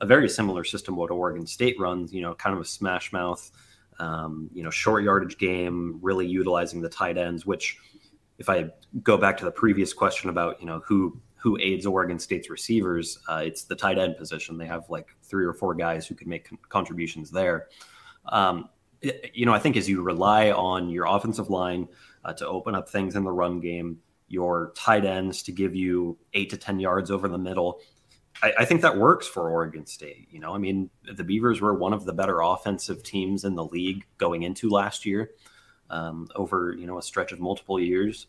a 0.00 0.06
very 0.06 0.28
similar 0.28 0.64
system 0.64 0.96
what 0.96 1.10
Oregon 1.10 1.46
State 1.46 1.78
runs. 1.78 2.12
You 2.12 2.22
know, 2.22 2.34
kind 2.34 2.54
of 2.54 2.62
a 2.62 2.64
smash 2.64 3.12
mouth, 3.12 3.50
um, 3.98 4.48
you 4.52 4.62
know, 4.62 4.70
short 4.70 5.04
yardage 5.04 5.38
game, 5.38 5.98
really 6.00 6.26
utilizing 6.26 6.80
the 6.80 6.88
tight 6.88 7.18
ends. 7.18 7.46
Which, 7.46 7.78
if 8.38 8.48
I 8.48 8.70
go 9.02 9.16
back 9.16 9.36
to 9.38 9.44
the 9.44 9.50
previous 9.50 9.92
question 9.92 10.30
about 10.30 10.60
you 10.60 10.66
know 10.66 10.80
who 10.86 11.20
who 11.36 11.58
aids 11.58 11.86
Oregon 11.86 12.18
State's 12.18 12.50
receivers, 12.50 13.18
uh, 13.28 13.42
it's 13.44 13.64
the 13.64 13.74
tight 13.74 13.98
end 13.98 14.16
position. 14.16 14.58
They 14.58 14.66
have 14.66 14.88
like 14.90 15.08
three 15.22 15.44
or 15.44 15.54
four 15.54 15.74
guys 15.74 16.06
who 16.06 16.14
can 16.14 16.28
make 16.28 16.48
con- 16.48 16.58
contributions 16.68 17.30
there. 17.30 17.68
Um, 18.26 18.68
you 19.02 19.46
know, 19.46 19.52
I 19.52 19.58
think 19.58 19.76
as 19.76 19.88
you 19.88 20.02
rely 20.02 20.50
on 20.50 20.90
your 20.90 21.06
offensive 21.06 21.50
line 21.50 21.88
uh, 22.24 22.32
to 22.34 22.46
open 22.46 22.74
up 22.74 22.88
things 22.88 23.16
in 23.16 23.24
the 23.24 23.32
run 23.32 23.60
game, 23.60 23.98
your 24.28 24.72
tight 24.76 25.04
ends 25.04 25.42
to 25.42 25.52
give 25.52 25.74
you 25.74 26.16
eight 26.34 26.50
to 26.50 26.56
10 26.56 26.78
yards 26.80 27.10
over 27.10 27.28
the 27.28 27.38
middle, 27.38 27.80
I, 28.42 28.52
I, 28.60 28.64
think 28.64 28.80
that 28.82 28.96
works 28.96 29.26
for 29.26 29.50
Oregon 29.50 29.86
State. 29.86 30.28
You 30.30 30.38
know, 30.38 30.54
I 30.54 30.58
mean, 30.58 30.90
the 31.12 31.24
Beavers 31.24 31.60
were 31.60 31.74
one 31.74 31.92
of 31.92 32.04
the 32.04 32.12
better 32.12 32.40
offensive 32.40 33.02
teams 33.02 33.44
in 33.44 33.54
the 33.54 33.64
league 33.64 34.04
going 34.18 34.44
into 34.44 34.70
last 34.70 35.04
year 35.04 35.32
um, 35.90 36.28
over, 36.36 36.74
you 36.78 36.86
know, 36.86 36.98
a 36.98 37.02
stretch 37.02 37.32
of 37.32 37.40
multiple 37.40 37.80
years. 37.80 38.28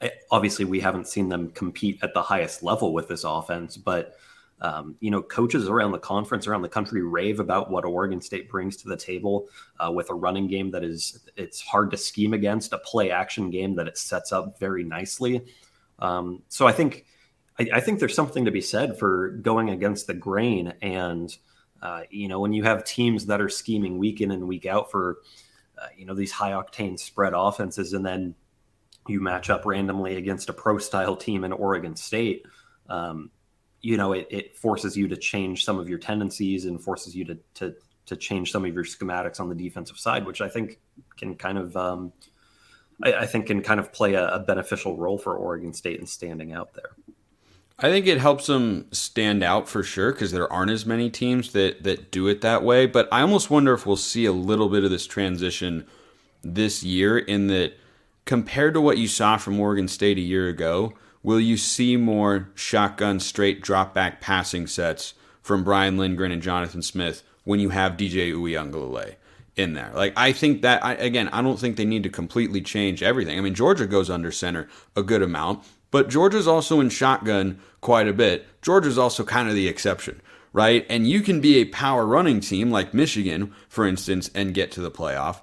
I, 0.00 0.10
obviously, 0.30 0.64
we 0.64 0.80
haven't 0.80 1.06
seen 1.06 1.28
them 1.28 1.50
compete 1.50 2.00
at 2.02 2.12
the 2.12 2.22
highest 2.22 2.62
level 2.62 2.92
with 2.92 3.08
this 3.08 3.24
offense, 3.24 3.76
but 3.76 4.16
um, 4.62 4.94
you 5.00 5.10
know, 5.10 5.20
coaches 5.20 5.68
around 5.68 5.90
the 5.90 5.98
conference, 5.98 6.46
around 6.46 6.62
the 6.62 6.68
country, 6.68 7.02
rave 7.02 7.40
about 7.40 7.68
what 7.68 7.84
Oregon 7.84 8.20
State 8.20 8.48
brings 8.48 8.76
to 8.76 8.88
the 8.88 8.96
table 8.96 9.48
uh, 9.84 9.90
with 9.90 10.08
a 10.08 10.14
running 10.14 10.46
game 10.46 10.70
that 10.70 10.84
is 10.84 11.18
it's 11.36 11.60
hard 11.60 11.90
to 11.90 11.96
scheme 11.96 12.32
against, 12.32 12.72
a 12.72 12.78
play 12.78 13.10
action 13.10 13.50
game 13.50 13.74
that 13.74 13.88
it 13.88 13.98
sets 13.98 14.30
up 14.30 14.60
very 14.60 14.84
nicely. 14.84 15.44
Um, 15.98 16.42
so 16.48 16.68
I 16.68 16.72
think 16.72 17.06
I, 17.58 17.68
I, 17.74 17.80
think 17.80 17.98
there's 17.98 18.14
something 18.14 18.44
to 18.44 18.52
be 18.52 18.60
said 18.60 18.98
for 18.98 19.30
going 19.30 19.70
against 19.70 20.06
the 20.06 20.14
grain, 20.14 20.72
and 20.80 21.36
uh, 21.82 22.02
you 22.10 22.28
know, 22.28 22.38
when 22.38 22.52
you 22.52 22.62
have 22.62 22.84
teams 22.84 23.26
that 23.26 23.40
are 23.40 23.48
scheming 23.48 23.98
week 23.98 24.20
in 24.20 24.30
and 24.30 24.46
week 24.46 24.64
out 24.64 24.92
for 24.92 25.18
uh, 25.76 25.88
you 25.96 26.06
know 26.06 26.14
these 26.14 26.30
high 26.30 26.52
octane 26.52 26.96
spread 26.96 27.32
offenses, 27.34 27.94
and 27.94 28.06
then 28.06 28.36
you 29.08 29.20
match 29.20 29.50
up 29.50 29.66
randomly 29.66 30.16
against 30.16 30.48
a 30.48 30.52
pro 30.52 30.78
style 30.78 31.16
team 31.16 31.42
in 31.42 31.50
Oregon 31.52 31.96
State. 31.96 32.46
Um, 32.88 33.30
you 33.82 33.96
know 33.96 34.12
it, 34.12 34.26
it 34.30 34.56
forces 34.56 34.96
you 34.96 35.08
to 35.08 35.16
change 35.16 35.64
some 35.64 35.78
of 35.78 35.88
your 35.88 35.98
tendencies 35.98 36.64
and 36.64 36.80
forces 36.80 37.14
you 37.14 37.24
to 37.24 37.38
to 37.54 37.74
to 38.06 38.16
change 38.16 38.50
some 38.50 38.64
of 38.64 38.74
your 38.74 38.84
schematics 38.84 39.40
on 39.40 39.48
the 39.48 39.54
defensive 39.54 39.98
side, 39.98 40.26
which 40.26 40.40
I 40.40 40.48
think 40.48 40.78
can 41.16 41.34
kind 41.34 41.58
of 41.58 41.76
um, 41.76 42.12
I, 43.02 43.12
I, 43.14 43.26
think 43.26 43.46
can 43.46 43.62
kind 43.62 43.78
of 43.78 43.92
play 43.92 44.14
a, 44.14 44.28
a 44.28 44.38
beneficial 44.40 44.96
role 44.96 45.18
for 45.18 45.36
Oregon 45.36 45.72
State 45.72 46.00
in 46.00 46.06
standing 46.06 46.52
out 46.52 46.74
there. 46.74 46.90
I 47.78 47.90
think 47.90 48.06
it 48.06 48.18
helps 48.18 48.46
them 48.46 48.86
stand 48.92 49.42
out 49.42 49.68
for 49.68 49.82
sure 49.82 50.12
because 50.12 50.30
there 50.30 50.52
aren't 50.52 50.70
as 50.70 50.86
many 50.86 51.10
teams 51.10 51.52
that 51.52 51.82
that 51.82 52.10
do 52.10 52.28
it 52.28 52.40
that 52.42 52.62
way. 52.62 52.86
But 52.86 53.08
I 53.12 53.22
almost 53.22 53.50
wonder 53.50 53.72
if 53.72 53.86
we'll 53.86 53.96
see 53.96 54.24
a 54.24 54.32
little 54.32 54.68
bit 54.68 54.84
of 54.84 54.90
this 54.90 55.06
transition 55.06 55.86
this 56.42 56.82
year 56.82 57.18
in 57.18 57.48
that 57.48 57.74
compared 58.24 58.74
to 58.74 58.80
what 58.80 58.98
you 58.98 59.08
saw 59.08 59.36
from 59.36 59.58
Oregon 59.58 59.88
State 59.88 60.18
a 60.18 60.22
year 60.22 60.48
ago, 60.48 60.92
will 61.22 61.40
you 61.40 61.56
see 61.56 61.96
more 61.96 62.48
shotgun 62.54 63.20
straight 63.20 63.62
drop 63.62 63.94
back 63.94 64.20
passing 64.20 64.66
sets 64.66 65.14
from 65.42 65.64
Brian 65.64 65.96
Lindgren 65.96 66.32
and 66.32 66.42
Jonathan 66.42 66.82
Smith 66.82 67.22
when 67.44 67.60
you 67.60 67.70
have 67.70 67.92
DJ 67.92 68.32
Uiagalelei 68.32 69.16
in 69.56 69.74
there? 69.74 69.90
Like 69.94 70.12
I 70.16 70.32
think 70.32 70.62
that 70.62 70.84
I, 70.84 70.94
again, 70.94 71.28
I 71.28 71.42
don't 71.42 71.58
think 71.58 71.76
they 71.76 71.84
need 71.84 72.02
to 72.02 72.08
completely 72.10 72.60
change 72.60 73.02
everything. 73.02 73.38
I 73.38 73.42
mean, 73.42 73.54
Georgia 73.54 73.86
goes 73.86 74.10
under 74.10 74.32
center 74.32 74.68
a 74.96 75.02
good 75.02 75.22
amount. 75.22 75.64
But 75.92 76.08
Georgia's 76.08 76.48
also 76.48 76.80
in 76.80 76.88
shotgun 76.88 77.60
quite 77.80 78.08
a 78.08 78.12
bit. 78.12 78.46
Georgia's 78.62 78.98
also 78.98 79.24
kind 79.24 79.48
of 79.48 79.54
the 79.54 79.68
exception, 79.68 80.20
right? 80.52 80.84
And 80.88 81.06
you 81.06 81.20
can 81.20 81.40
be 81.40 81.58
a 81.58 81.66
power 81.66 82.06
running 82.06 82.40
team 82.40 82.70
like 82.72 82.94
Michigan, 82.94 83.54
for 83.68 83.86
instance, 83.86 84.30
and 84.34 84.54
get 84.54 84.72
to 84.72 84.80
the 84.80 84.90
playoff. 84.90 85.42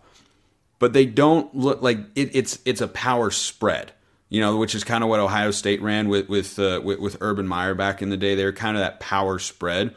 But 0.80 0.94
they 0.94 1.06
don't 1.06 1.54
look 1.56 1.82
like 1.82 2.00
it, 2.16 2.36
it's 2.36 2.60
it's 2.66 2.82
a 2.82 2.88
power 2.88 3.30
spread, 3.30 3.92
you 4.30 4.40
know, 4.40 4.58
which 4.58 4.76
is 4.76 4.84
kind 4.84 5.04
of 5.04 5.10
what 5.10 5.20
Ohio 5.20 5.52
State 5.52 5.82
ran 5.82 6.08
with 6.08 6.30
with, 6.30 6.58
uh, 6.60 6.82
with 6.84 7.00
with 7.00 7.18
Urban 7.22 7.48
Meyer 7.48 7.74
back 7.74 8.02
in 8.02 8.10
the 8.10 8.18
day. 8.18 8.36
They're 8.36 8.54
kind 8.54 8.78
of 8.78 8.82
that 8.82 9.00
power 9.00 9.40
spread. 9.40 9.94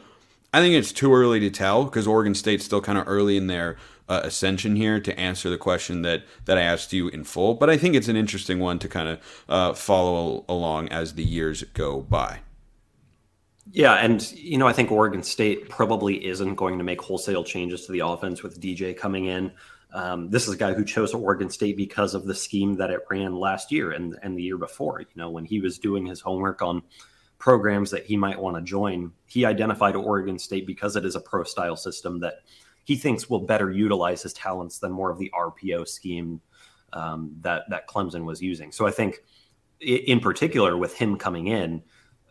I 0.53 0.59
think 0.59 0.75
it's 0.75 0.91
too 0.91 1.13
early 1.13 1.39
to 1.39 1.49
tell 1.49 1.85
because 1.85 2.05
Oregon 2.05 2.35
State's 2.35 2.65
still 2.65 2.81
kind 2.81 2.97
of 2.97 3.07
early 3.07 3.37
in 3.37 3.47
their 3.47 3.77
uh, 4.07 4.21
ascension 4.23 4.75
here 4.75 4.99
to 4.99 5.19
answer 5.19 5.49
the 5.49 5.57
question 5.57 6.01
that 6.03 6.23
that 6.45 6.57
I 6.57 6.61
asked 6.61 6.93
you 6.93 7.07
in 7.07 7.23
full. 7.23 7.55
But 7.55 7.69
I 7.69 7.77
think 7.77 7.95
it's 7.95 8.07
an 8.07 8.15
interesting 8.15 8.59
one 8.59 8.79
to 8.79 8.87
kind 8.87 9.09
of 9.09 9.43
uh, 9.49 9.73
follow 9.73 10.45
along 10.49 10.89
as 10.89 11.13
the 11.13 11.23
years 11.23 11.63
go 11.73 12.01
by. 12.01 12.39
Yeah, 13.71 13.93
and 13.93 14.29
you 14.33 14.57
know, 14.57 14.67
I 14.67 14.73
think 14.73 14.91
Oregon 14.91 15.23
State 15.23 15.69
probably 15.69 16.25
isn't 16.25 16.55
going 16.55 16.77
to 16.77 16.83
make 16.83 17.01
wholesale 17.01 17.43
changes 17.43 17.85
to 17.85 17.91
the 17.91 17.99
offense 17.99 18.43
with 18.43 18.59
DJ 18.59 18.95
coming 18.95 19.25
in. 19.25 19.51
Um, 19.93 20.31
this 20.31 20.47
is 20.47 20.55
a 20.55 20.57
guy 20.57 20.73
who 20.73 20.83
chose 20.83 21.13
Oregon 21.13 21.49
State 21.49 21.77
because 21.77 22.15
of 22.15 22.25
the 22.25 22.33
scheme 22.33 22.75
that 22.77 22.89
it 22.89 23.01
ran 23.09 23.35
last 23.35 23.71
year 23.71 23.91
and, 23.91 24.17
and 24.23 24.35
the 24.35 24.41
year 24.41 24.57
before. 24.57 24.99
You 24.99 25.07
know, 25.15 25.29
when 25.29 25.45
he 25.45 25.59
was 25.59 25.77
doing 25.77 26.05
his 26.05 26.19
homework 26.19 26.63
on 26.63 26.81
programs 27.37 27.91
that 27.91 28.05
he 28.05 28.17
might 28.17 28.39
want 28.39 28.57
to 28.57 28.63
join, 28.63 29.11
he 29.27 29.45
identified 29.45 29.95
Oregon 29.95 30.39
State 30.39 30.65
because 30.65 30.95
it 30.95 31.05
is 31.05 31.15
a 31.15 31.19
pro 31.19 31.43
style 31.43 31.75
system 31.75 32.19
that 32.21 32.37
he 32.85 32.95
thinks 32.95 33.29
will 33.29 33.45
better 33.45 33.71
utilize 33.71 34.23
his 34.23 34.33
talents 34.33 34.79
than 34.79 34.91
more 34.91 35.11
of 35.11 35.19
the 35.19 35.31
RPO 35.33 35.87
scheme 35.87 36.41
um, 36.93 37.35
that 37.41 37.63
that 37.69 37.87
Clemson 37.87 38.25
was 38.25 38.41
using. 38.41 38.71
So 38.71 38.87
I 38.87 38.91
think, 38.91 39.23
in 39.79 40.19
particular, 40.19 40.75
with 40.75 40.95
him 40.95 41.17
coming 41.17 41.47
in, 41.47 41.83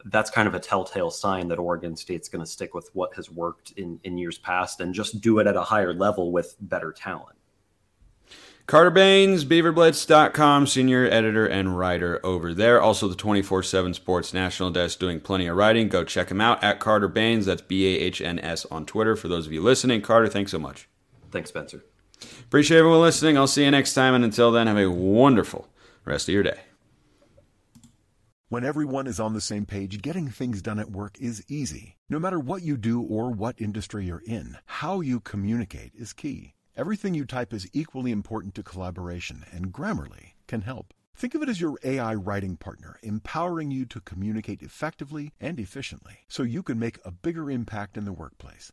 that's 0.07 0.31
kind 0.31 0.49
of 0.49 0.55
a 0.55 0.61
telltale 0.61 1.13
sign 1.13 1.47
that 1.49 1.61
Oregon 1.61 1.97
State's 1.97 2.29
going 2.29 2.45
to 2.45 2.51
stick 2.51 2.75
with 2.75 2.91
what 2.93 3.15
has 3.15 3.31
worked 3.31 3.73
in 3.73 4.01
in 4.03 4.19
years 4.19 4.39
past 4.39 4.81
and 4.81 4.93
just 4.93 5.21
do 5.21 5.39
it 5.39 5.47
at 5.47 5.57
a 5.57 5.63
higher 5.63 5.95
level 5.95 6.33
with 6.33 6.57
better 6.61 6.93
talent. 6.93 7.37
Carter 8.67 8.93
Bahns, 8.93 9.45
BeaverBlitz.com, 9.45 10.67
senior 10.67 11.05
editor 11.07 11.45
and 11.45 11.77
writer 11.77 12.21
over 12.25 12.55
there. 12.55 12.81
Also, 12.81 13.09
the 13.09 13.17
24 13.17 13.63
7 13.63 13.93
Sports 13.93 14.33
National 14.33 14.71
Desk 14.71 14.99
doing 14.99 15.21
plenty 15.21 15.47
of 15.47 15.57
writing. 15.57 15.89
Go 15.89 16.05
check 16.05 16.31
him 16.31 16.41
out 16.41 16.63
at 16.63 16.79
Carter 16.79 17.09
Bahns. 17.09 17.45
That's 17.45 17.61
B 17.61 17.87
A 17.97 17.99
H 18.01 18.21
N 18.21 18.39
S 18.39 18.65
on 18.67 18.87
Twitter. 18.87 19.17
For 19.17 19.29
those 19.29 19.47
of 19.47 19.53
you 19.53 19.61
listening, 19.61 20.01
Carter, 20.01 20.29
thanks 20.29 20.53
so 20.53 20.59
much. 20.59 20.89
Thanks, 21.31 21.51
Spencer. 21.51 21.85
Appreciate 22.41 22.79
everyone 22.79 23.01
listening. 23.01 23.37
I'll 23.37 23.49
see 23.49 23.65
you 23.65 23.71
next 23.71 23.95
time. 23.95 24.15
And 24.15 24.25
until 24.25 24.53
then, 24.53 24.69
have 24.69 24.79
a 24.79 24.91
wonderful 24.91 25.69
rest 26.05 26.29
of 26.29 26.35
your 26.35 26.45
day. 26.45 26.61
When 28.49 28.65
everyone 28.65 29.07
is 29.07 29.19
on 29.19 29.33
the 29.33 29.41
same 29.41 29.65
page, 29.65 30.03
getting 30.03 30.29
things 30.29 30.61
done 30.61 30.79
at 30.79 30.91
work 30.91 31.17
is 31.19 31.43
easy. 31.49 31.97
No 32.11 32.19
matter 32.19 32.39
what 32.39 32.63
you 32.63 32.77
do 32.77 33.01
or 33.01 33.31
what 33.31 33.59
industry 33.59 34.05
you're 34.05 34.23
in, 34.27 34.59
how 34.67 35.01
you 35.01 35.21
communicate 35.21 35.93
is 35.95 36.13
key. 36.13 36.55
Everything 36.75 37.13
you 37.13 37.27
type 37.27 37.53
is 37.53 37.69
equally 37.75 38.13
important 38.13 38.55
to 38.55 38.63
collaboration, 38.63 39.45
and 39.53 39.75
Grammarly 39.75 40.33
can 40.47 40.63
help. 40.63 40.95
Think 41.15 41.35
of 41.35 41.43
it 41.43 41.51
as 41.51 41.61
your 41.61 41.79
AI 41.85 42.15
writing 42.15 42.57
partner, 42.57 42.99
empowering 43.03 43.71
you 43.71 43.85
to 43.85 44.01
communicate 44.01 44.63
effectively 44.63 45.35
and 45.39 45.61
efficiently 45.61 46.21
so 46.29 46.43
you 46.43 46.63
can 46.63 46.79
make 46.79 46.99
a 47.05 47.11
bigger 47.11 47.51
impact 47.51 47.99
in 47.99 48.07
the 48.07 48.13
workplace. 48.13 48.73